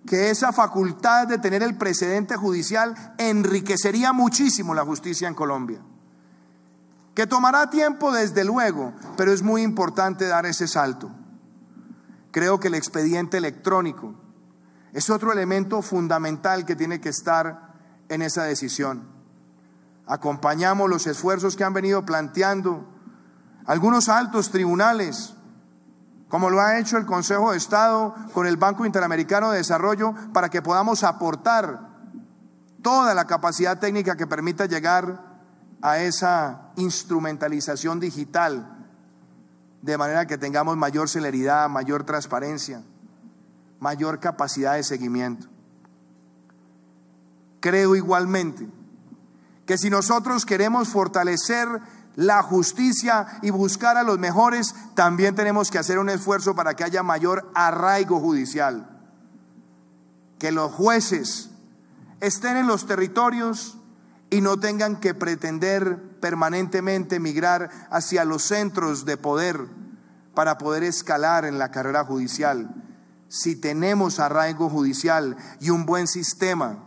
que 0.06 0.30
esa 0.30 0.52
facultad 0.52 1.28
de 1.28 1.38
tener 1.38 1.62
el 1.62 1.78
precedente 1.78 2.36
judicial 2.36 3.14
enriquecería 3.18 4.14
muchísimo 4.14 4.74
la 4.74 4.86
justicia 4.86 5.28
en 5.28 5.36
Colombia. 5.36 5.82
Que 7.14 7.28
tomará 7.28 7.70
tiempo 7.70 8.12
desde 8.12 8.44
luego, 8.44 8.94
pero 9.18 9.32
es 9.32 9.42
muy 9.42 9.62
importante 9.62 10.28
dar 10.28 10.46
ese 10.46 10.68
salto. 10.68 11.12
Creo 12.32 12.60
que 12.60 12.70
el 12.70 12.76
expediente 12.76 13.38
electrónico 13.38 14.16
es 14.94 15.10
otro 15.10 15.32
elemento 15.32 15.82
fundamental 15.82 16.66
que 16.66 16.76
tiene 16.76 17.02
que 17.02 17.10
estar 17.10 17.74
en 18.08 18.22
esa 18.22 18.44
decisión. 18.44 19.08
Acompañamos 20.08 20.90
los 20.90 21.06
esfuerzos 21.08 21.56
que 21.56 21.64
han 21.64 21.74
venido 21.74 22.06
planteando 22.06 22.88
algunos 23.66 24.10
altos 24.10 24.50
tribunales, 24.50 25.36
como 26.30 26.50
lo 26.50 26.62
ha 26.62 26.80
hecho 26.80 26.98
el 26.98 27.06
Consejo 27.06 27.52
de 27.52 27.58
Estado 27.58 28.16
con 28.34 28.46
el 28.46 28.56
Banco 28.56 28.86
Interamericano 28.86 29.52
de 29.52 29.58
Desarrollo, 29.58 30.14
para 30.32 30.50
que 30.50 30.62
podamos 30.62 31.04
aportar 31.04 31.90
toda 32.82 33.14
la 33.16 33.26
capacidad 33.26 33.80
técnica 33.80 34.16
que 34.16 34.28
permita 34.28 34.68
llegar 34.68 35.28
a 35.82 35.98
esa 36.00 36.72
instrumentalización 36.76 38.00
digital, 38.00 38.88
de 39.82 39.98
manera 39.98 40.28
que 40.28 40.38
tengamos 40.38 40.78
mayor 40.78 41.10
celeridad, 41.10 41.68
mayor 41.68 42.04
transparencia, 42.04 42.84
mayor 43.80 44.20
capacidad 44.20 44.76
de 44.76 44.84
seguimiento. 44.84 45.48
Creo 47.60 47.96
igualmente 47.96 48.70
que 49.66 49.78
si 49.78 49.90
nosotros 49.90 50.46
queremos 50.46 50.90
fortalecer 50.90 51.68
la 52.16 52.42
justicia 52.44 53.40
y 53.42 53.50
buscar 53.50 53.98
a 53.98 54.04
los 54.04 54.20
mejores, 54.20 54.76
también 54.96 55.36
tenemos 55.36 55.72
que 55.72 55.78
hacer 55.78 56.00
un 56.00 56.10
esfuerzo 56.10 56.56
para 56.56 56.76
que 56.76 56.84
haya 56.84 57.04
mayor 57.04 57.50
arraigo 57.54 58.20
judicial. 58.20 58.90
Que 60.38 60.52
los 60.52 60.72
jueces 60.72 61.50
estén 62.20 62.58
en 62.58 62.68
los 62.68 62.86
territorios 62.86 63.78
y 64.30 64.42
no 64.42 64.60
tengan 64.60 65.00
que 65.00 65.14
pretender 65.14 66.20
permanentemente 66.20 67.20
migrar 67.20 67.70
hacia 67.90 68.26
los 68.26 68.44
centros 68.44 69.06
de 69.06 69.18
poder 69.18 69.68
para 70.36 70.58
poder 70.58 70.84
escalar 70.84 71.46
en 71.46 71.58
la 71.58 71.72
carrera 71.72 72.06
judicial. 72.06 72.70
Si 73.28 73.56
tenemos 73.56 74.20
arraigo 74.20 74.70
judicial 74.70 75.38
y 75.60 75.70
un 75.70 75.86
buen 75.86 76.08
sistema 76.08 76.84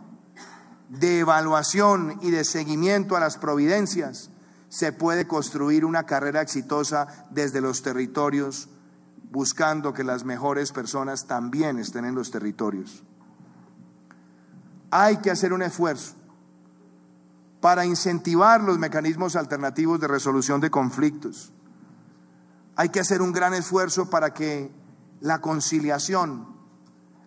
de 0.89 1.19
evaluación 1.19 2.19
y 2.21 2.31
de 2.31 2.43
seguimiento 2.43 3.15
a 3.15 3.19
las 3.19 3.37
providencias, 3.37 4.29
se 4.73 4.91
puede 4.91 5.27
construir 5.27 5.85
una 5.85 6.07
carrera 6.07 6.41
exitosa 6.41 7.27
desde 7.29 7.61
los 7.61 7.83
territorios, 7.83 8.69
buscando 9.29 9.93
que 9.93 10.03
las 10.03 10.23
mejores 10.23 10.71
personas 10.71 11.27
también 11.27 11.77
estén 11.77 12.05
en 12.05 12.15
los 12.15 12.31
territorios. 12.31 13.03
Hay 14.89 15.17
que 15.17 15.29
hacer 15.29 15.53
un 15.53 15.61
esfuerzo 15.61 16.15
para 17.61 17.85
incentivar 17.85 18.63
los 18.63 18.79
mecanismos 18.79 19.35
alternativos 19.35 19.99
de 19.99 20.07
resolución 20.07 20.59
de 20.59 20.71
conflictos. 20.71 21.53
Hay 22.75 22.89
que 22.89 22.99
hacer 22.99 23.21
un 23.21 23.31
gran 23.31 23.53
esfuerzo 23.53 24.09
para 24.09 24.33
que 24.33 24.71
la 25.21 25.39
conciliación 25.39 26.47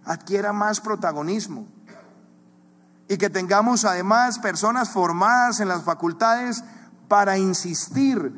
adquiera 0.05 0.53
más 0.53 0.81
protagonismo 0.81 1.69
y 3.07 3.17
que 3.19 3.31
tengamos 3.31 3.85
además 3.85 4.41
personas 4.41 4.91
formadas 4.91 5.61
en 5.61 5.69
las 5.69 5.85
facultades 5.85 6.65
para 7.09 7.39
insistir 7.39 8.33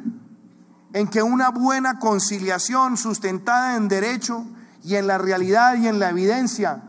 en 0.93 1.09
que 1.09 1.23
una 1.23 1.51
buena 1.51 1.99
conciliación 1.99 2.97
sustentada 2.97 3.77
en 3.77 3.89
derecho 3.89 4.45
y 4.83 4.97
en 4.97 5.07
la 5.07 5.19
realidad 5.19 5.77
y 5.77 5.87
en 5.87 5.99
la 5.99 6.11
evidencia 6.11 6.83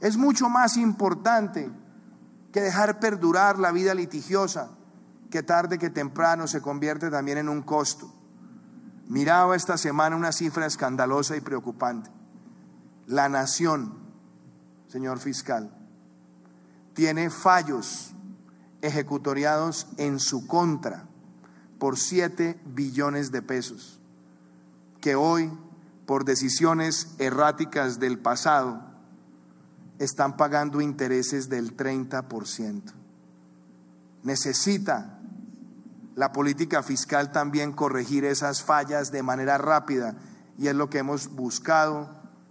es 0.00 0.16
mucho 0.16 0.48
más 0.48 0.76
importante 0.76 1.70
que 2.52 2.60
dejar 2.60 3.00
perdurar 3.00 3.58
la 3.58 3.72
vida 3.72 3.94
litigiosa 3.94 4.70
que 5.30 5.42
tarde 5.42 5.78
que 5.78 5.90
temprano 5.90 6.46
se 6.46 6.60
convierte 6.60 7.10
también 7.10 7.38
en 7.38 7.48
un 7.48 7.62
costo. 7.62 8.12
Miraba 9.08 9.56
esta 9.56 9.76
semana 9.76 10.16
una 10.16 10.32
cifra 10.32 10.66
escandalosa 10.66 11.36
y 11.36 11.40
preocupante. 11.40 12.10
La 13.06 13.28
nación, 13.28 13.94
señor 14.88 15.18
fiscal, 15.18 15.70
tiene 16.94 17.30
fallos 17.30 18.15
ejecutoriados 18.86 19.86
en 19.96 20.18
su 20.18 20.46
contra 20.46 21.04
por 21.78 21.98
7 21.98 22.58
billones 22.64 23.32
de 23.32 23.42
pesos, 23.42 24.00
que 25.00 25.14
hoy, 25.14 25.50
por 26.06 26.24
decisiones 26.24 27.14
erráticas 27.18 27.98
del 27.98 28.18
pasado, 28.18 28.82
están 29.98 30.36
pagando 30.36 30.80
intereses 30.80 31.48
del 31.48 31.76
30%. 31.76 32.82
Necesita 34.22 35.18
la 36.14 36.32
política 36.32 36.82
fiscal 36.82 37.30
también 37.30 37.72
corregir 37.72 38.24
esas 38.24 38.62
fallas 38.62 39.12
de 39.12 39.22
manera 39.22 39.58
rápida 39.58 40.16
y 40.58 40.68
es 40.68 40.74
lo 40.74 40.88
que 40.88 40.98
hemos 40.98 41.28
buscado 41.28 42.08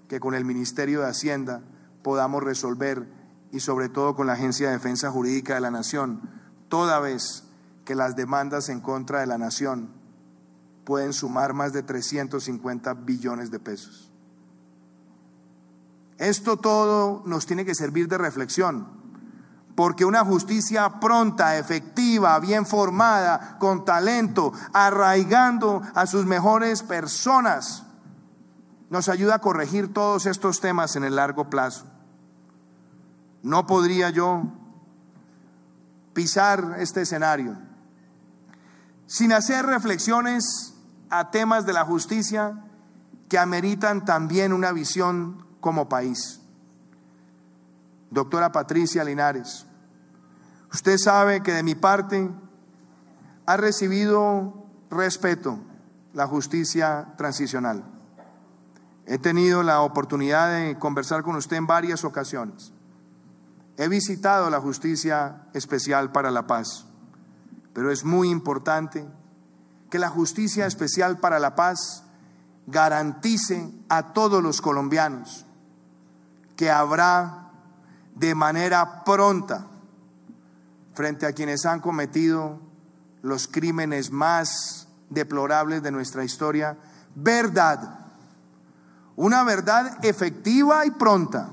que 0.07 0.19
con 0.19 0.35
el 0.35 0.45
Ministerio 0.45 1.01
de 1.01 1.09
Hacienda 1.09 1.61
podamos 2.03 2.43
resolver 2.43 3.07
y 3.55 3.61
sobre 3.61 3.87
todo 3.87 4.17
con 4.17 4.27
la 4.27 4.33
Agencia 4.33 4.67
de 4.67 4.73
Defensa 4.73 5.09
Jurídica 5.09 5.55
de 5.55 5.61
la 5.61 5.71
Nación, 5.71 6.29
toda 6.67 6.99
vez 6.99 7.45
que 7.85 7.95
las 7.95 8.17
demandas 8.17 8.67
en 8.67 8.81
contra 8.81 9.21
de 9.21 9.27
la 9.27 9.37
Nación 9.37 9.93
pueden 10.83 11.13
sumar 11.13 11.53
más 11.53 11.71
de 11.71 11.81
350 11.81 12.93
billones 12.95 13.51
de 13.51 13.59
pesos. 13.59 14.11
Esto 16.17 16.57
todo 16.57 17.23
nos 17.25 17.45
tiene 17.45 17.63
que 17.63 17.75
servir 17.75 18.09
de 18.09 18.17
reflexión 18.17 18.87
porque 19.73 20.03
una 20.03 20.25
justicia 20.25 20.99
pronta, 20.99 21.57
efectiva, 21.57 22.37
bien 22.39 22.65
formada, 22.65 23.57
con 23.57 23.85
talento, 23.85 24.51
arraigando 24.73 25.81
a 25.93 26.07
sus 26.07 26.25
mejores 26.25 26.83
personas, 26.83 27.83
nos 28.89 29.07
ayuda 29.07 29.35
a 29.35 29.39
corregir 29.39 29.93
todos 29.93 30.25
estos 30.25 30.59
temas 30.59 30.97
en 30.97 31.05
el 31.05 31.15
largo 31.15 31.49
plazo. 31.49 31.85
No 33.45 33.67
podría 33.67 34.09
yo 34.09 34.41
pisar 36.15 36.77
este 36.79 37.03
escenario 37.03 37.55
sin 39.05 39.31
hacer 39.33 39.67
reflexiones 39.67 40.73
a 41.11 41.29
temas 41.29 41.67
de 41.67 41.73
la 41.73 41.85
justicia 41.85 42.65
que 43.29 43.37
ameritan 43.37 44.03
también 44.03 44.51
una 44.51 44.71
visión 44.71 45.45
como 45.59 45.87
país. 45.87 46.41
Doctora 48.09 48.51
Patricia 48.51 49.03
Linares, 49.03 49.67
usted 50.73 50.97
sabe 50.97 51.43
que 51.43 51.53
de 51.53 51.61
mi 51.61 51.75
parte 51.75 52.31
ha 53.45 53.57
recibido 53.57 54.65
respeto 54.89 55.59
la 56.13 56.25
justicia 56.25 57.13
transicional. 57.15 57.83
He 59.05 59.19
tenido 59.19 59.61
la 59.61 59.81
oportunidad 59.81 60.49
de 60.49 60.79
conversar 60.79 61.21
con 61.21 61.35
usted 61.35 61.57
en 61.57 61.67
varias 61.67 62.03
ocasiones. 62.05 62.73
He 63.77 63.87
visitado 63.87 64.49
la 64.49 64.61
justicia 64.61 65.47
especial 65.53 66.11
para 66.11 66.31
la 66.31 66.47
paz, 66.47 66.85
pero 67.73 67.91
es 67.91 68.05
muy 68.05 68.29
importante 68.29 69.05
que 69.89 69.99
la 69.99 70.09
justicia 70.09 70.65
especial 70.65 71.19
para 71.19 71.39
la 71.39 71.55
paz 71.55 72.03
garantice 72.67 73.69
a 73.89 74.13
todos 74.13 74.41
los 74.41 74.61
colombianos 74.61 75.45
que 76.55 76.71
habrá 76.71 77.51
de 78.15 78.33
manera 78.33 79.03
pronta 79.03 79.67
frente 80.93 81.25
a 81.25 81.33
quienes 81.33 81.65
han 81.65 81.81
cometido 81.81 82.59
los 83.21 83.47
crímenes 83.47 84.11
más 84.11 84.87
deplorables 85.09 85.83
de 85.83 85.91
nuestra 85.91 86.23
historia, 86.23 86.77
verdad, 87.13 87.99
una 89.15 89.43
verdad 89.43 90.03
efectiva 90.03 90.85
y 90.85 90.91
pronta, 90.91 91.49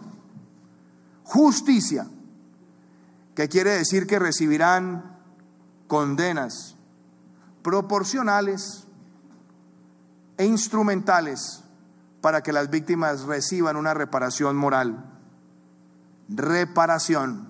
justicia, 1.32 2.06
que 3.34 3.48
quiere 3.48 3.70
decir 3.70 4.06
que 4.06 4.18
recibirán 4.18 5.16
condenas 5.86 6.76
proporcionales 7.62 8.86
e 10.36 10.44
instrumentales 10.44 11.64
para 12.20 12.42
que 12.42 12.52
las 12.52 12.68
víctimas 12.68 13.22
reciban 13.22 13.76
una 13.76 13.94
reparación 13.94 14.56
moral 14.56 15.08
reparación. 16.28 17.48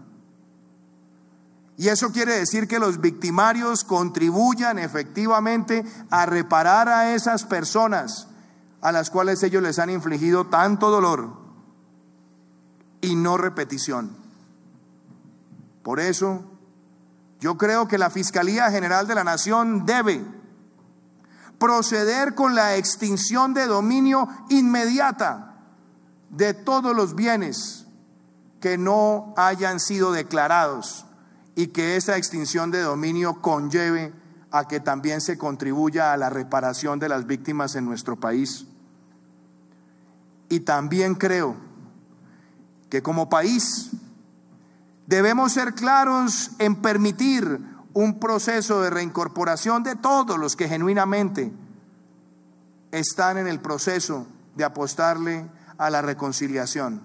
Y 1.77 1.89
eso 1.89 2.13
quiere 2.13 2.37
decir 2.37 2.69
que 2.69 2.79
los 2.79 3.01
victimarios 3.01 3.83
contribuyan 3.83 4.79
efectivamente 4.79 5.85
a 6.11 6.27
reparar 6.27 6.89
a 6.89 7.15
esas 7.15 7.45
personas 7.45 8.29
a 8.81 8.93
las 8.93 9.11
cuales 9.11 9.43
ellos 9.43 9.63
les 9.63 9.79
han 9.79 9.91
infligido 9.91 10.47
tanto 10.47 10.91
dolor 10.91 11.42
y 13.03 13.17
no 13.17 13.37
repetición. 13.37 14.17
Por 15.83 16.01
eso, 16.01 16.43
yo 17.41 17.59
creo 17.59 17.89
que 17.89 17.99
la 17.99 18.09
Fiscalía 18.09 18.71
General 18.71 19.07
de 19.07 19.17
la 19.17 19.25
Nación 19.25 19.85
debe 19.85 20.25
proceder 21.59 22.35
con 22.35 22.55
la 22.55 22.77
extinción 22.77 23.53
de 23.53 23.67
dominio 23.67 24.29
inmediata 24.49 25.57
de 26.31 26.55
todos 26.55 26.97
los 26.97 27.15
bienes 27.15 27.87
que 28.61 28.79
no 28.79 29.35
hayan 29.37 29.81
sido 29.81 30.13
declarados 30.13 31.05
y 31.57 31.69
que 31.69 31.97
esa 31.97 32.17
extinción 32.17 32.71
de 32.71 32.81
dominio 32.81 33.43
conlleve 33.43 34.13
a 34.53 34.69
que 34.69 34.81
también 34.81 35.21
se 35.21 35.37
contribuya 35.37 36.13
a 36.13 36.17
la 36.17 36.31
reparación 36.31 36.99
de 37.01 37.09
las 37.09 37.27
víctimas 37.27 37.75
en 37.75 37.85
nuestro 37.85 38.19
país. 38.19 38.67
Y 40.49 40.61
también 40.61 41.17
creo 41.17 41.57
que 42.93 43.03
como 43.03 43.31
país 43.31 43.89
debemos 45.07 45.53
ser 45.53 45.73
claros 45.73 46.51
en 46.59 46.77
permitir 46.77 47.59
un 47.95 48.21
proceso 48.21 48.83
de 48.83 48.91
reincorporación 48.91 49.83
de 49.83 49.97
todos 49.97 50.39
los 50.39 50.57
que 50.57 50.69
genuinamente 50.69 51.51
están 52.91 53.39
en 53.39 53.47
el 53.47 53.61
proceso 53.61 54.27
de 54.57 54.65
apostarle 54.65 55.49
a 55.79 55.89
la 55.89 56.03
reconciliación 56.03 57.01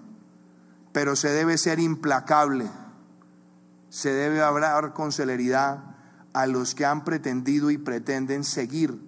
pero 0.92 1.16
se 1.16 1.30
debe 1.30 1.56
ser 1.56 1.78
implacable, 1.78 2.66
se 3.88 4.12
debe 4.12 4.42
hablar 4.42 4.92
con 4.92 5.10
celeridad 5.10 5.96
a 6.34 6.46
los 6.46 6.74
que 6.74 6.84
han 6.84 7.02
pretendido 7.02 7.70
y 7.70 7.78
pretenden 7.78 8.44
seguir 8.44 9.00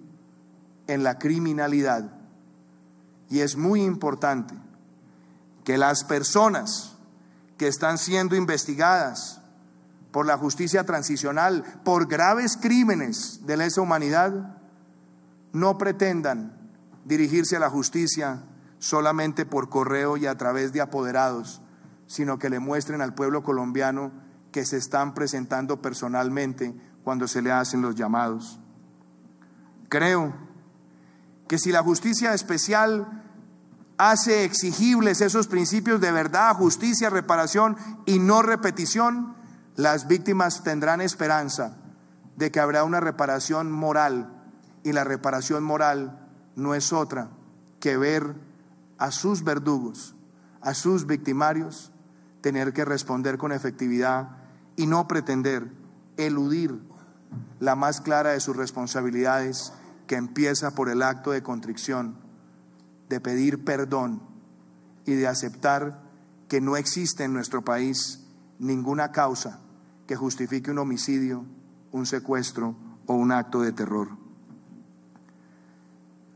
en 0.87 1.03
la 1.03 1.19
criminalidad. 1.19 2.11
Y 3.29 3.41
es 3.41 3.55
muy 3.55 3.83
importante 3.83 4.55
que 5.63 5.77
las 5.77 6.03
personas 6.03 6.95
que 7.57 7.67
están 7.67 7.97
siendo 7.97 8.35
investigadas 8.35 9.41
por 10.11 10.25
la 10.25 10.37
justicia 10.37 10.85
transicional 10.85 11.63
por 11.83 12.07
graves 12.07 12.57
crímenes 12.57 13.45
de 13.45 13.57
lesa 13.57 13.81
humanidad 13.81 14.57
no 15.53 15.77
pretendan 15.77 16.57
dirigirse 17.05 17.55
a 17.55 17.59
la 17.59 17.69
justicia 17.69 18.43
solamente 18.79 19.45
por 19.45 19.69
correo 19.69 20.17
y 20.17 20.25
a 20.25 20.37
través 20.37 20.73
de 20.73 20.81
apoderados, 20.81 21.61
sino 22.07 22.39
que 22.39 22.49
le 22.49 22.59
muestren 22.59 23.01
al 23.01 23.13
pueblo 23.13 23.43
colombiano 23.43 24.11
que 24.51 24.65
se 24.65 24.77
están 24.77 25.13
presentando 25.13 25.81
personalmente 25.81 26.75
cuando 27.03 27.27
se 27.27 27.41
le 27.41 27.51
hacen 27.51 27.81
los 27.81 27.95
llamados. 27.95 28.59
Creo 29.87 30.33
que 31.47 31.57
si 31.57 31.71
la 31.71 31.83
justicia 31.83 32.33
especial 32.33 33.20
hace 34.09 34.45
exigibles 34.45 35.21
esos 35.21 35.45
principios 35.45 36.01
de 36.01 36.11
verdad, 36.11 36.55
justicia, 36.55 37.11
reparación 37.11 37.77
y 38.07 38.17
no 38.17 38.41
repetición, 38.41 39.35
las 39.75 40.07
víctimas 40.07 40.63
tendrán 40.63 41.01
esperanza 41.01 41.77
de 42.35 42.49
que 42.49 42.59
habrá 42.59 42.83
una 42.83 42.99
reparación 42.99 43.71
moral. 43.71 44.41
Y 44.83 44.93
la 44.93 45.03
reparación 45.03 45.63
moral 45.63 46.27
no 46.55 46.73
es 46.73 46.91
otra 46.91 47.29
que 47.79 47.95
ver 47.95 48.33
a 48.97 49.11
sus 49.11 49.43
verdugos, 49.43 50.15
a 50.61 50.73
sus 50.73 51.05
victimarios 51.05 51.91
tener 52.41 52.73
que 52.73 52.85
responder 52.85 53.37
con 53.37 53.51
efectividad 53.51 54.29
y 54.77 54.87
no 54.87 55.07
pretender 55.07 55.71
eludir 56.17 56.81
la 57.59 57.75
más 57.75 58.01
clara 58.01 58.31
de 58.31 58.39
sus 58.39 58.55
responsabilidades, 58.55 59.73
que 60.07 60.15
empieza 60.15 60.71
por 60.71 60.89
el 60.89 61.03
acto 61.03 61.29
de 61.29 61.43
contrición, 61.43 62.17
de 63.11 63.19
pedir 63.21 63.63
perdón 63.63 64.21
y 65.05 65.13
de 65.13 65.27
aceptar 65.27 66.01
que 66.47 66.61
no 66.61 66.75
existe 66.75 67.23
en 67.23 67.33
nuestro 67.33 67.63
país 67.63 68.25
ninguna 68.57 69.11
causa 69.11 69.59
que 70.07 70.15
justifique 70.15 70.71
un 70.71 70.79
homicidio, 70.79 71.45
un 71.91 72.05
secuestro 72.05 72.75
o 73.05 73.13
un 73.13 73.31
acto 73.31 73.61
de 73.61 73.71
terror. 73.71 74.09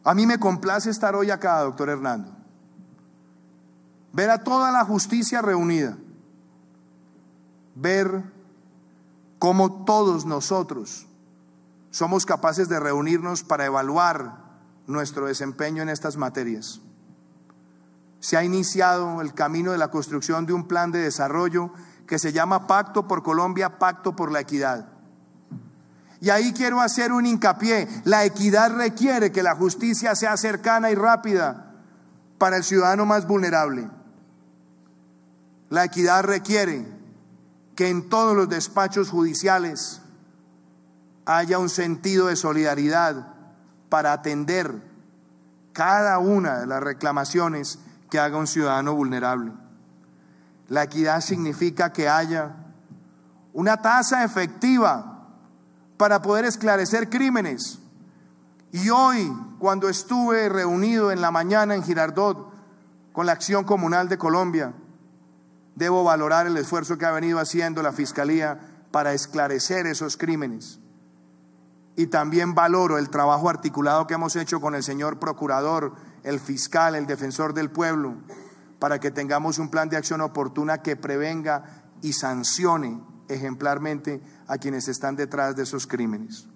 A 0.04 0.14
mí 0.14 0.28
me 0.28 0.38
complace 0.38 0.92
estar 0.92 1.16
hoy 1.16 1.32
acá, 1.32 1.62
doctor 1.62 1.90
Hernando 1.90 2.36
ver 4.16 4.30
a 4.30 4.46
toda 4.46 4.72
la 4.72 4.86
justicia 4.86 5.42
reunida, 5.42 5.98
ver 7.76 8.24
cómo 9.40 9.84
todos 9.84 10.26
nosotros 10.26 11.06
somos 11.92 12.26
capaces 12.26 12.70
de 12.70 12.80
reunirnos 12.80 13.44
para 13.44 13.66
evaluar 13.66 14.45
nuestro 14.88 15.28
desempeño 15.28 15.82
en 15.84 15.90
estas 15.90 16.18
materias. 16.18 16.82
Se 18.20 18.38
ha 18.38 18.44
iniciado 18.44 19.22
el 19.22 19.34
camino 19.34 19.72
de 19.72 19.78
la 19.78 19.92
construcción 19.92 20.46
de 20.46 20.54
un 20.54 20.68
plan 20.68 20.92
de 20.92 21.00
desarrollo 21.00 21.72
que 22.08 22.20
se 22.20 22.34
llama 22.34 22.68
Pacto 22.68 23.08
por 23.08 23.24
Colombia, 23.24 23.78
Pacto 23.78 24.16
por 24.16 24.32
la 24.32 24.42
Equidad. 24.42 24.90
Y 26.22 26.30
ahí 26.30 26.54
quiero 26.54 26.82
hacer 26.82 27.12
un 27.12 27.26
hincapié. 27.26 27.88
La 28.04 28.26
equidad 28.26 28.76
requiere 28.76 29.32
que 29.32 29.44
la 29.44 29.56
justicia 29.56 30.16
sea 30.16 30.38
cercana 30.38 30.90
y 30.90 30.96
rápida 30.96 31.74
para 32.38 32.58
el 32.58 32.64
ciudadano 32.64 33.06
más 33.06 33.28
vulnerable. 33.28 33.90
La 35.70 35.84
equidad 35.84 36.24
requiere 36.24 36.88
que 37.76 37.90
en 37.90 38.10
todos 38.10 38.36
los 38.36 38.50
despachos 38.50 39.10
judiciales 39.10 40.02
haya 41.26 41.60
un 41.60 41.70
sentido 41.70 42.28
de 42.28 42.36
solidaridad 42.36 43.35
para 43.96 44.12
atender 44.12 44.74
cada 45.72 46.20
una 46.20 46.60
de 46.60 46.68
las 46.68 46.84
reclamaciones 46.84 47.80
que 48.10 48.20
haga 48.20 48.38
un 48.38 48.46
ciudadano 48.46 48.94
vulnerable. 48.94 49.54
La 50.68 50.84
equidad 50.84 51.22
significa 51.22 51.94
que 51.94 52.10
haya 52.10 52.58
una 53.54 53.82
tasa 53.82 54.26
efectiva 54.26 55.30
para 55.96 56.22
poder 56.22 56.44
esclarecer 56.44 57.10
crímenes. 57.10 57.80
Y 58.74 58.90
hoy, 58.90 59.32
cuando 59.60 59.88
estuve 59.88 60.50
reunido 60.50 61.10
en 61.10 61.22
la 61.22 61.32
mañana 61.32 61.74
en 61.74 61.82
Girardot 61.82 62.52
con 63.14 63.26
la 63.26 63.32
Acción 63.32 63.64
Comunal 63.64 64.10
de 64.10 64.18
Colombia, 64.18 64.74
debo 65.74 66.04
valorar 66.04 66.48
el 66.48 66.58
esfuerzo 66.58 66.98
que 66.98 67.06
ha 67.06 67.12
venido 67.12 67.40
haciendo 67.40 67.82
la 67.82 67.94
Fiscalía 67.94 68.60
para 68.92 69.14
esclarecer 69.14 69.88
esos 69.88 70.18
crímenes. 70.18 70.82
Y 71.96 72.08
también 72.08 72.56
valoro 72.56 72.98
el 72.98 73.10
trabajo 73.10 73.50
articulado 73.50 74.06
que 74.06 74.16
hemos 74.16 74.36
hecho 74.36 74.60
con 74.60 74.76
el 74.76 74.84
señor 74.84 75.18
Procurador, 75.18 75.94
el 76.24 76.40
fiscal, 76.40 76.96
el 76.96 77.08
defensor 77.08 77.54
del 77.54 77.72
pueblo, 77.72 78.16
para 78.80 79.00
que 79.00 79.12
tengamos 79.12 79.60
un 79.60 79.70
plan 79.70 79.88
de 79.90 79.98
acción 79.98 80.22
oportuna 80.22 80.82
que 80.82 80.96
prevenga 80.96 81.64
y 82.02 82.14
sancione 82.14 83.02
ejemplarmente 83.30 84.22
a 84.48 84.58
quienes 84.58 84.88
están 84.88 85.16
detrás 85.16 85.56
de 85.56 85.64
esos 85.64 85.88
crímenes. 85.88 86.48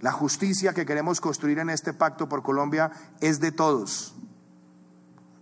La 0.00 0.12
justicia 0.12 0.74
que 0.74 0.84
queremos 0.84 1.20
construir 1.20 1.58
en 1.58 1.70
este 1.70 1.94
pacto 1.94 2.28
por 2.28 2.42
Colombia 2.42 2.90
es 3.20 3.40
de 3.40 3.52
todos. 3.52 4.14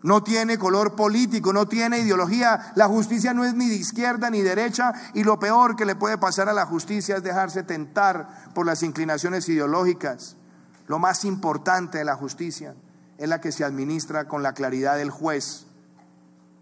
No 0.05 0.23
tiene 0.23 0.59
color 0.59 0.95
político, 0.97 1.55
no 1.55 1.67
tiene 1.67 2.01
ideología. 2.01 2.75
La 2.75 2.89
justicia 2.89 3.33
no 3.33 3.43
es 3.43 3.55
ni 3.55 3.71
de 3.71 3.77
izquierda 3.77 4.29
ni 4.29 4.43
derecha 4.43 4.93
y 5.15 5.25
lo 5.25 5.39
peor 5.39 5.77
que 5.77 5.87
le 5.87 5.97
puede 5.97 6.19
pasar 6.19 6.47
a 6.51 6.53
la 6.53 6.67
justicia 6.67 7.17
es 7.17 7.23
dejarse 7.23 7.63
tentar 7.63 8.53
por 8.53 8.67
las 8.67 8.83
inclinaciones 8.83 9.49
ideológicas. 9.49 10.37
Lo 10.89 10.99
más 10.99 11.25
importante 11.25 11.97
de 11.97 12.05
la 12.05 12.17
justicia 12.17 12.75
es 13.17 13.31
la 13.31 13.41
que 13.41 13.51
se 13.51 13.65
administra 13.65 14.29
con 14.29 14.43
la 14.43 14.53
claridad 14.53 14.99
del 14.99 15.09
juez, 15.09 15.65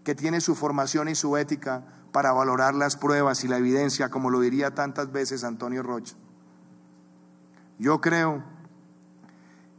que 0.05 0.15
tiene 0.15 0.39
su 0.39 0.55
formación 0.55 1.09
y 1.09 1.15
su 1.15 1.35
ética 1.35 1.83
para 2.13 2.31
valorar 2.31 2.73
las 2.73 2.95
pruebas 2.95 3.43
y 3.43 3.49
la 3.49 3.57
evidencia, 3.57 4.07
como 4.07 4.29
lo 4.29 4.39
diría 4.39 4.73
tantas 4.73 5.11
veces 5.11 5.43
Antonio 5.43 5.83
Rocha. 5.83 6.15
Yo 7.77 7.99
creo 7.99 8.41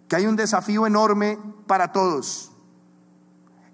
que 0.07 0.17
hay 0.17 0.27
un 0.27 0.37
desafío 0.37 0.87
enorme 0.87 1.39
para 1.67 1.93
todos 1.93 2.51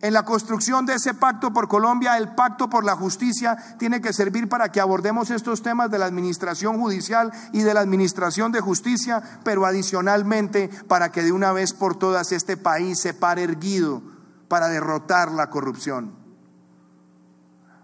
en 0.02 0.14
la 0.14 0.24
construcción 0.24 0.86
de 0.86 0.94
ese 0.94 1.12
pacto 1.12 1.52
por 1.52 1.68
Colombia, 1.68 2.16
el 2.16 2.30
pacto 2.30 2.70
por 2.70 2.84
la 2.84 2.96
justicia 2.96 3.56
tiene 3.78 4.00
que 4.00 4.14
servir 4.14 4.48
para 4.48 4.72
que 4.72 4.80
abordemos 4.80 5.30
estos 5.30 5.62
temas 5.62 5.90
de 5.90 5.98
la 5.98 6.06
administración 6.06 6.80
judicial 6.80 7.30
y 7.52 7.60
de 7.60 7.74
la 7.74 7.80
administración 7.80 8.50
de 8.50 8.60
justicia, 8.60 9.22
pero 9.44 9.66
adicionalmente 9.66 10.70
para 10.88 11.12
que 11.12 11.22
de 11.22 11.32
una 11.32 11.52
vez 11.52 11.74
por 11.74 11.96
todas 11.96 12.32
este 12.32 12.56
país 12.56 12.98
se 12.98 13.12
pare 13.12 13.42
erguido 13.42 14.02
para 14.48 14.68
derrotar 14.68 15.32
la 15.32 15.50
corrupción. 15.50 16.14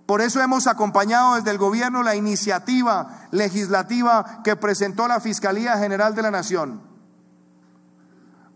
Por 0.06 0.22
eso 0.22 0.40
hemos 0.40 0.68
acompañado 0.68 1.34
desde 1.34 1.50
el 1.50 1.58
gobierno 1.58 2.02
la 2.02 2.16
iniciativa 2.16 3.26
legislativa 3.30 4.40
que 4.42 4.56
presentó 4.56 5.06
la 5.06 5.20
Fiscalía 5.20 5.76
General 5.76 6.14
de 6.14 6.22
la 6.22 6.30
Nación. 6.30 6.80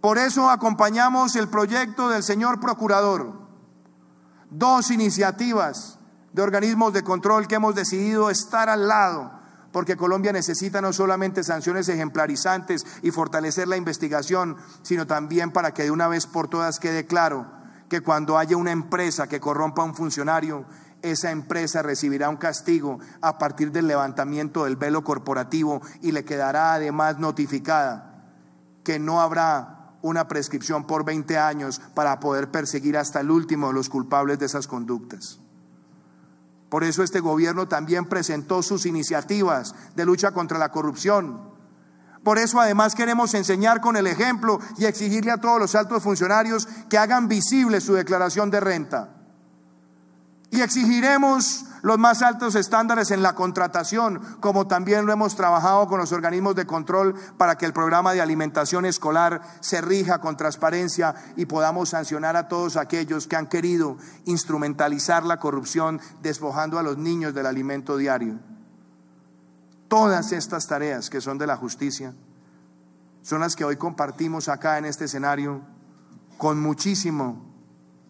Por 0.00 0.16
eso 0.16 0.48
acompañamos 0.48 1.36
el 1.36 1.48
proyecto 1.48 2.08
del 2.08 2.22
señor 2.22 2.58
Procurador 2.58 3.49
dos 4.50 4.90
iniciativas 4.90 5.98
de 6.32 6.42
organismos 6.42 6.92
de 6.92 7.02
control 7.02 7.46
que 7.46 7.56
hemos 7.56 7.74
decidido 7.74 8.30
estar 8.30 8.68
al 8.68 8.88
lado, 8.88 9.32
porque 9.72 9.96
Colombia 9.96 10.32
necesita 10.32 10.80
no 10.80 10.92
solamente 10.92 11.44
sanciones 11.44 11.88
ejemplarizantes 11.88 12.84
y 13.02 13.10
fortalecer 13.10 13.68
la 13.68 13.76
investigación, 13.76 14.56
sino 14.82 15.06
también 15.06 15.52
para 15.52 15.72
que 15.72 15.84
de 15.84 15.90
una 15.90 16.08
vez 16.08 16.26
por 16.26 16.48
todas 16.48 16.80
quede 16.80 17.06
claro 17.06 17.46
que 17.88 18.00
cuando 18.00 18.38
haya 18.38 18.56
una 18.56 18.70
empresa 18.70 19.28
que 19.28 19.40
corrompa 19.40 19.82
a 19.82 19.84
un 19.84 19.94
funcionario, 19.94 20.64
esa 21.02 21.30
empresa 21.30 21.82
recibirá 21.82 22.28
un 22.28 22.36
castigo 22.36 22.98
a 23.20 23.38
partir 23.38 23.72
del 23.72 23.86
levantamiento 23.86 24.64
del 24.64 24.76
velo 24.76 25.02
corporativo 25.02 25.80
y 26.02 26.12
le 26.12 26.24
quedará 26.24 26.74
además 26.74 27.18
notificada 27.18 28.10
que 28.84 28.98
no 28.98 29.20
habrá 29.20 29.79
una 30.02 30.28
prescripción 30.28 30.86
por 30.86 31.04
20 31.04 31.38
años 31.38 31.80
para 31.94 32.20
poder 32.20 32.50
perseguir 32.50 32.96
hasta 32.96 33.20
el 33.20 33.30
último 33.30 33.68
de 33.68 33.74
los 33.74 33.88
culpables 33.88 34.38
de 34.38 34.46
esas 34.46 34.66
conductas. 34.66 35.40
Por 36.68 36.84
eso 36.84 37.02
este 37.02 37.20
gobierno 37.20 37.66
también 37.68 38.06
presentó 38.06 38.62
sus 38.62 38.86
iniciativas 38.86 39.74
de 39.96 40.06
lucha 40.06 40.30
contra 40.30 40.58
la 40.58 40.70
corrupción. 40.70 41.50
Por 42.22 42.38
eso 42.38 42.60
además 42.60 42.94
queremos 42.94 43.34
enseñar 43.34 43.80
con 43.80 43.96
el 43.96 44.06
ejemplo 44.06 44.60
y 44.78 44.84
exigirle 44.84 45.32
a 45.32 45.38
todos 45.38 45.58
los 45.58 45.74
altos 45.74 46.02
funcionarios 46.02 46.68
que 46.88 46.98
hagan 46.98 47.28
visible 47.28 47.80
su 47.80 47.94
declaración 47.94 48.50
de 48.50 48.60
renta. 48.60 49.16
Y 50.50 50.60
exigiremos 50.60 51.64
los 51.82 51.98
más 51.98 52.22
altos 52.22 52.54
estándares 52.54 53.10
en 53.10 53.22
la 53.22 53.34
contratación, 53.34 54.20
como 54.40 54.66
también 54.66 55.06
lo 55.06 55.12
hemos 55.12 55.36
trabajado 55.36 55.86
con 55.86 55.98
los 55.98 56.12
organismos 56.12 56.54
de 56.54 56.66
control 56.66 57.14
para 57.36 57.56
que 57.56 57.66
el 57.66 57.72
programa 57.72 58.12
de 58.12 58.20
alimentación 58.20 58.84
escolar 58.84 59.42
se 59.60 59.80
rija 59.80 60.20
con 60.20 60.36
transparencia 60.36 61.14
y 61.36 61.46
podamos 61.46 61.90
sancionar 61.90 62.36
a 62.36 62.48
todos 62.48 62.76
aquellos 62.76 63.26
que 63.26 63.36
han 63.36 63.46
querido 63.46 63.96
instrumentalizar 64.24 65.24
la 65.24 65.38
corrupción 65.38 66.00
despojando 66.22 66.78
a 66.78 66.82
los 66.82 66.98
niños 66.98 67.34
del 67.34 67.46
alimento 67.46 67.96
diario. 67.96 68.38
Todas 69.88 70.32
estas 70.32 70.66
tareas 70.66 71.10
que 71.10 71.20
son 71.20 71.38
de 71.38 71.46
la 71.46 71.56
justicia 71.56 72.14
son 73.22 73.40
las 73.40 73.56
que 73.56 73.64
hoy 73.64 73.76
compartimos 73.76 74.48
acá 74.48 74.78
en 74.78 74.84
este 74.84 75.06
escenario 75.06 75.62
con 76.38 76.60
muchísimo 76.60 77.44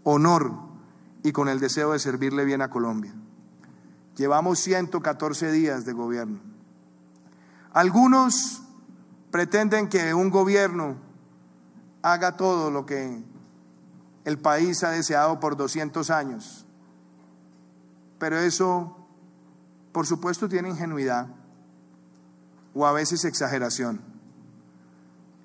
honor 0.04 0.52
y 1.22 1.32
con 1.32 1.48
el 1.48 1.58
deseo 1.58 1.92
de 1.92 1.98
servirle 1.98 2.44
bien 2.44 2.62
a 2.62 2.70
Colombia. 2.70 3.14
Llevamos 4.16 4.58
114 4.60 5.52
días 5.52 5.84
de 5.84 5.92
gobierno. 5.92 6.40
Algunos 7.72 8.62
pretenden 9.30 9.88
que 9.88 10.12
un 10.14 10.30
gobierno 10.30 10.96
haga 12.02 12.36
todo 12.36 12.70
lo 12.70 12.86
que 12.86 13.22
el 14.24 14.38
país 14.38 14.82
ha 14.84 14.90
deseado 14.90 15.40
por 15.40 15.56
200 15.56 16.10
años. 16.10 16.66
Pero 18.18 18.38
eso, 18.38 18.96
por 19.92 20.06
supuesto, 20.06 20.48
tiene 20.48 20.70
ingenuidad 20.70 21.28
o 22.74 22.86
a 22.86 22.92
veces 22.92 23.24
exageración. 23.24 24.00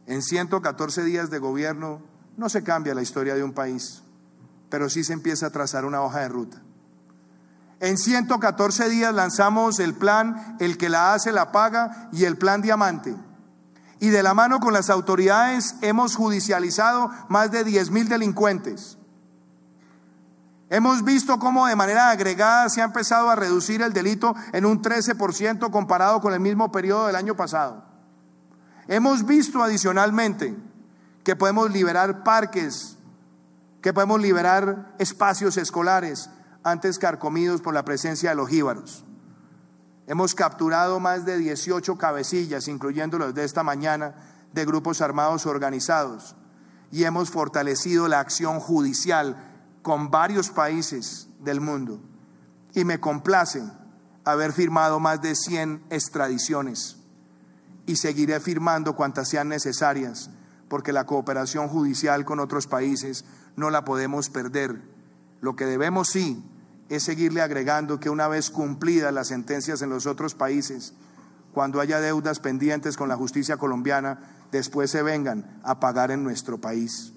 En 0.07 0.21
114 0.21 1.03
días 1.03 1.29
de 1.29 1.39
gobierno 1.39 2.01
no 2.37 2.49
se 2.49 2.63
cambia 2.63 2.93
la 2.93 3.01
historia 3.01 3.35
de 3.35 3.43
un 3.43 3.53
país 3.53 4.03
pero 4.69 4.89
sí 4.89 5.03
se 5.03 5.13
empieza 5.13 5.47
a 5.47 5.51
trazar 5.51 5.85
una 5.85 6.01
hoja 6.01 6.19
de 6.19 6.27
ruta. 6.29 6.61
En 7.79 7.97
114 7.97 8.89
días 8.89 9.13
lanzamos 9.13 9.79
el 9.79 9.93
plan 9.93 10.57
El 10.59 10.77
que 10.77 10.89
la 10.89 11.13
hace 11.13 11.31
la 11.31 11.51
paga 11.51 12.09
y 12.11 12.23
el 12.25 12.37
plan 12.37 12.61
Diamante. 12.61 13.15
Y 13.99 14.09
de 14.09 14.23
la 14.23 14.33
mano 14.33 14.59
con 14.59 14.73
las 14.73 14.89
autoridades 14.89 15.75
hemos 15.81 16.15
judicializado 16.15 17.09
más 17.29 17.51
de 17.51 17.63
10 17.63 17.91
mil 17.91 18.09
delincuentes. 18.09 18.97
Hemos 20.69 21.03
visto 21.03 21.37
cómo 21.37 21.67
de 21.67 21.75
manera 21.75 22.09
agregada 22.09 22.69
se 22.69 22.81
ha 22.81 22.85
empezado 22.85 23.29
a 23.29 23.35
reducir 23.35 23.81
el 23.81 23.93
delito 23.93 24.35
en 24.51 24.65
un 24.65 24.81
13% 24.81 25.69
comparado 25.69 26.21
con 26.21 26.33
el 26.33 26.39
mismo 26.39 26.71
periodo 26.71 27.07
del 27.07 27.15
año 27.15 27.35
pasado. 27.35 27.83
Hemos 28.87 29.25
visto 29.25 29.63
adicionalmente 29.63 30.55
que 31.23 31.35
podemos 31.35 31.71
liberar 31.71 32.23
parques 32.23 32.97
que 33.85 33.93
podemos 33.93 34.19
liberar 34.19 34.95
espacios 34.97 35.57
escolares 35.57 36.31
antes 36.65 36.97
carcomidos 36.97 37.61
por 37.61 37.75
la 37.75 37.85
presencia 37.85 38.31
de 38.31 38.35
los 38.35 38.49
jíbaros. 38.49 39.05
Hemos 40.07 40.33
capturado 40.33 40.99
más 40.99 41.23
de 41.23 41.37
18 41.37 41.95
cabecillas, 41.99 42.67
incluyendo 42.67 43.19
los 43.19 43.35
de 43.35 43.43
esta 43.43 43.61
mañana, 43.61 44.15
de 44.51 44.65
grupos 44.65 44.99
armados 44.99 45.45
organizados. 45.45 46.35
Y 46.91 47.03
hemos 47.03 47.29
fortalecido 47.29 48.07
la 48.07 48.19
acción 48.19 48.59
judicial 48.59 49.37
con 49.83 50.09
varios 50.09 50.49
países 50.49 51.27
del 51.39 51.61
mundo. 51.61 52.01
Y 52.73 52.83
me 52.83 52.99
complace 52.99 53.63
haber 54.23 54.51
firmado 54.51 54.99
más 54.99 55.21
de 55.21 55.35
100 55.35 55.85
extradiciones. 55.91 56.97
y 57.87 57.97
seguiré 57.97 58.39
firmando 58.39 58.95
cuantas 58.95 59.29
sean 59.29 59.49
necesarias, 59.49 60.31
porque 60.67 60.91
la 60.91 61.05
cooperación 61.05 61.67
judicial 61.67 62.25
con 62.25 62.39
otros 62.39 62.65
países 62.65 63.25
no 63.55 63.69
la 63.69 63.85
podemos 63.85 64.31
perder. 64.31 64.81
Lo 65.39 65.55
que 65.55 65.67
debemos 65.67 66.07
sí 66.07 66.43
es 66.89 67.03
seguirle 67.03 67.41
agregando 67.41 67.99
que 67.99 68.09
una 68.09 68.27
vez 68.27 68.49
cumplidas 68.49 69.13
las 69.13 69.27
sentencias 69.27 69.81
en 69.81 69.89
los 69.89 70.05
otros 70.05 70.35
países, 70.35 70.93
cuando 71.53 71.79
haya 71.79 71.99
deudas 71.99 72.39
pendientes 72.39 72.97
con 72.97 73.09
la 73.09 73.15
justicia 73.15 73.57
colombiana, 73.57 74.19
después 74.51 74.91
se 74.91 75.01
vengan 75.01 75.59
a 75.63 75.79
pagar 75.79 76.11
en 76.11 76.23
nuestro 76.23 76.59
país. 76.59 77.13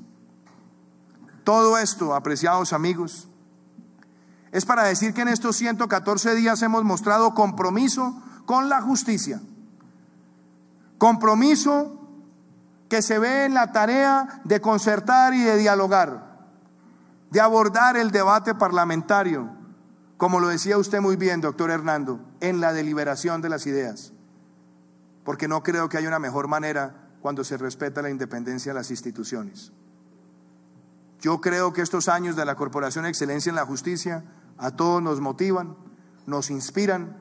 Todo 1.44 1.76
esto, 1.78 2.14
apreciados 2.14 2.72
amigos, 2.72 3.28
es 4.52 4.64
para 4.64 4.84
decir 4.84 5.12
que 5.12 5.22
en 5.22 5.28
estos 5.28 5.56
114 5.56 6.34
días 6.34 6.62
hemos 6.62 6.84
mostrado 6.84 7.34
compromiso 7.34 8.22
con 8.46 8.68
la 8.68 8.80
justicia. 8.80 9.40
Compromiso 10.96 11.98
que 12.88 13.02
se 13.02 13.18
ve 13.18 13.44
en 13.44 13.54
la 13.54 13.72
tarea 13.72 14.40
de 14.44 14.60
concertar 14.60 15.34
y 15.34 15.42
de 15.42 15.58
dialogar, 15.58 16.38
de 17.30 17.40
abordar 17.40 17.96
el 17.96 18.10
debate 18.10 18.54
parlamentario, 18.54 19.57
como 20.18 20.40
lo 20.40 20.48
decía 20.48 20.76
usted 20.76 21.00
muy 21.00 21.16
bien, 21.16 21.40
doctor 21.40 21.70
Hernando, 21.70 22.20
en 22.40 22.60
la 22.60 22.72
deliberación 22.72 23.40
de 23.40 23.48
las 23.48 23.66
ideas, 23.66 24.12
porque 25.24 25.46
no 25.46 25.62
creo 25.62 25.88
que 25.88 25.96
haya 25.96 26.08
una 26.08 26.18
mejor 26.18 26.48
manera 26.48 27.08
cuando 27.22 27.44
se 27.44 27.56
respeta 27.56 28.02
la 28.02 28.10
independencia 28.10 28.72
de 28.72 28.78
las 28.78 28.90
instituciones. 28.90 29.72
Yo 31.20 31.40
creo 31.40 31.72
que 31.72 31.82
estos 31.82 32.08
años 32.08 32.34
de 32.34 32.44
la 32.44 32.56
Corporación 32.56 33.06
Excelencia 33.06 33.50
en 33.50 33.56
la 33.56 33.64
Justicia 33.64 34.24
a 34.56 34.72
todos 34.72 35.00
nos 35.00 35.20
motivan, 35.20 35.76
nos 36.26 36.50
inspiran. 36.50 37.16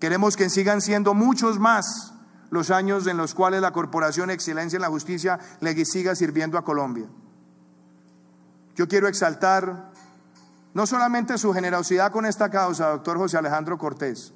Queremos 0.00 0.36
que 0.36 0.48
sigan 0.48 0.80
siendo 0.80 1.14
muchos 1.14 1.58
más 1.58 2.14
los 2.50 2.70
años 2.70 3.06
en 3.08 3.16
los 3.16 3.34
cuales 3.34 3.62
la 3.62 3.72
Corporación 3.72 4.30
Excelencia 4.30 4.76
en 4.76 4.82
la 4.82 4.88
Justicia 4.88 5.40
le 5.60 5.84
siga 5.84 6.14
sirviendo 6.14 6.56
a 6.56 6.64
Colombia. 6.64 7.06
Yo 8.76 8.86
quiero 8.86 9.08
exaltar 9.08 9.91
no 10.74 10.86
solamente 10.86 11.38
su 11.38 11.52
generosidad 11.52 12.12
con 12.12 12.24
esta 12.24 12.50
causa, 12.50 12.88
doctor 12.88 13.18
José 13.18 13.36
Alejandro 13.36 13.78
Cortés, 13.78 14.32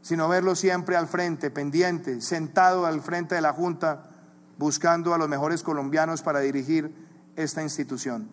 sino 0.00 0.28
verlo 0.28 0.54
siempre 0.54 0.96
al 0.96 1.08
frente, 1.08 1.50
pendiente, 1.50 2.20
sentado 2.20 2.86
al 2.86 3.00
frente 3.00 3.34
de 3.34 3.40
la 3.40 3.52
Junta, 3.52 4.10
buscando 4.58 5.14
a 5.14 5.18
los 5.18 5.28
mejores 5.28 5.62
colombianos 5.62 6.22
para 6.22 6.40
dirigir 6.40 6.94
esta 7.36 7.62
institución. 7.62 8.28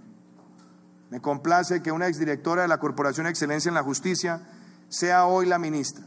Me 1.09 1.21
complace 1.21 1.81
que 1.81 1.91
una 1.91 2.07
exdirectora 2.07 2.61
de 2.61 2.67
la 2.67 2.79
Corporación 2.79 3.27
Excelencia 3.27 3.69
en 3.69 3.75
la 3.75 3.83
Justicia 3.83 4.41
sea 4.87 5.25
hoy 5.25 5.45
la 5.45 5.59
ministra. 5.59 6.05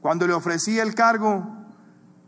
Cuando 0.00 0.26
le 0.26 0.32
ofrecí 0.32 0.78
el 0.78 0.94
cargo, 0.94 1.46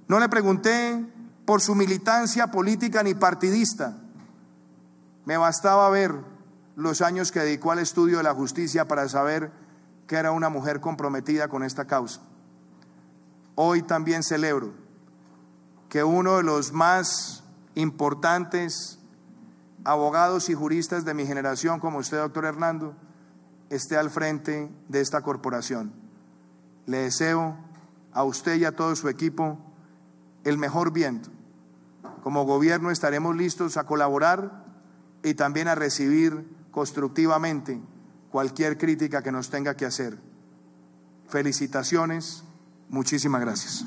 no 0.09 0.18
le 0.18 0.29
pregunté 0.29 1.07
por 1.47 1.61
su 1.61 1.75
militancia 1.75 2.49
política 2.49 3.03
ni 3.03 3.14
partidista. 3.14 3.97
Me 5.25 5.37
bastaba 5.37 5.88
ver 5.90 6.14
los 6.78 7.02
años 7.02 7.32
que 7.32 7.40
dedicó 7.40 7.72
al 7.72 7.80
estudio 7.80 8.18
de 8.18 8.22
la 8.22 8.34
justicia 8.34 8.86
para 8.86 9.08
saber 9.08 9.50
que 10.06 10.14
era 10.14 10.30
una 10.30 10.48
mujer 10.48 10.80
comprometida 10.80 11.48
con 11.48 11.64
esta 11.64 11.86
causa. 11.86 12.20
Hoy 13.56 13.82
también 13.82 14.22
celebro 14.22 14.72
que 15.88 16.04
uno 16.04 16.36
de 16.36 16.44
los 16.44 16.72
más 16.72 17.42
importantes 17.74 19.00
abogados 19.82 20.48
y 20.50 20.54
juristas 20.54 21.04
de 21.04 21.14
mi 21.14 21.26
generación, 21.26 21.80
como 21.80 21.98
usted, 21.98 22.18
doctor 22.18 22.44
Hernando, 22.44 22.94
esté 23.70 23.96
al 23.96 24.08
frente 24.08 24.70
de 24.88 25.00
esta 25.00 25.20
corporación. 25.22 25.92
Le 26.86 26.98
deseo 26.98 27.56
a 28.12 28.22
usted 28.22 28.54
y 28.54 28.64
a 28.64 28.76
todo 28.76 28.94
su 28.94 29.08
equipo 29.08 29.58
el 30.44 30.58
mejor 30.58 30.92
viento. 30.92 31.28
Como 32.22 32.44
gobierno 32.44 32.92
estaremos 32.92 33.34
listos 33.34 33.76
a 33.76 33.84
colaborar 33.84 34.64
y 35.24 35.34
también 35.34 35.66
a 35.66 35.74
recibir 35.74 36.56
constructivamente 36.78 37.80
cualquier 38.30 38.78
crítica 38.78 39.20
que 39.20 39.32
nos 39.32 39.50
tenga 39.50 39.76
que 39.76 39.84
hacer. 39.84 40.16
Felicitaciones, 41.26 42.44
muchísimas 42.88 43.40
gracias. 43.40 43.84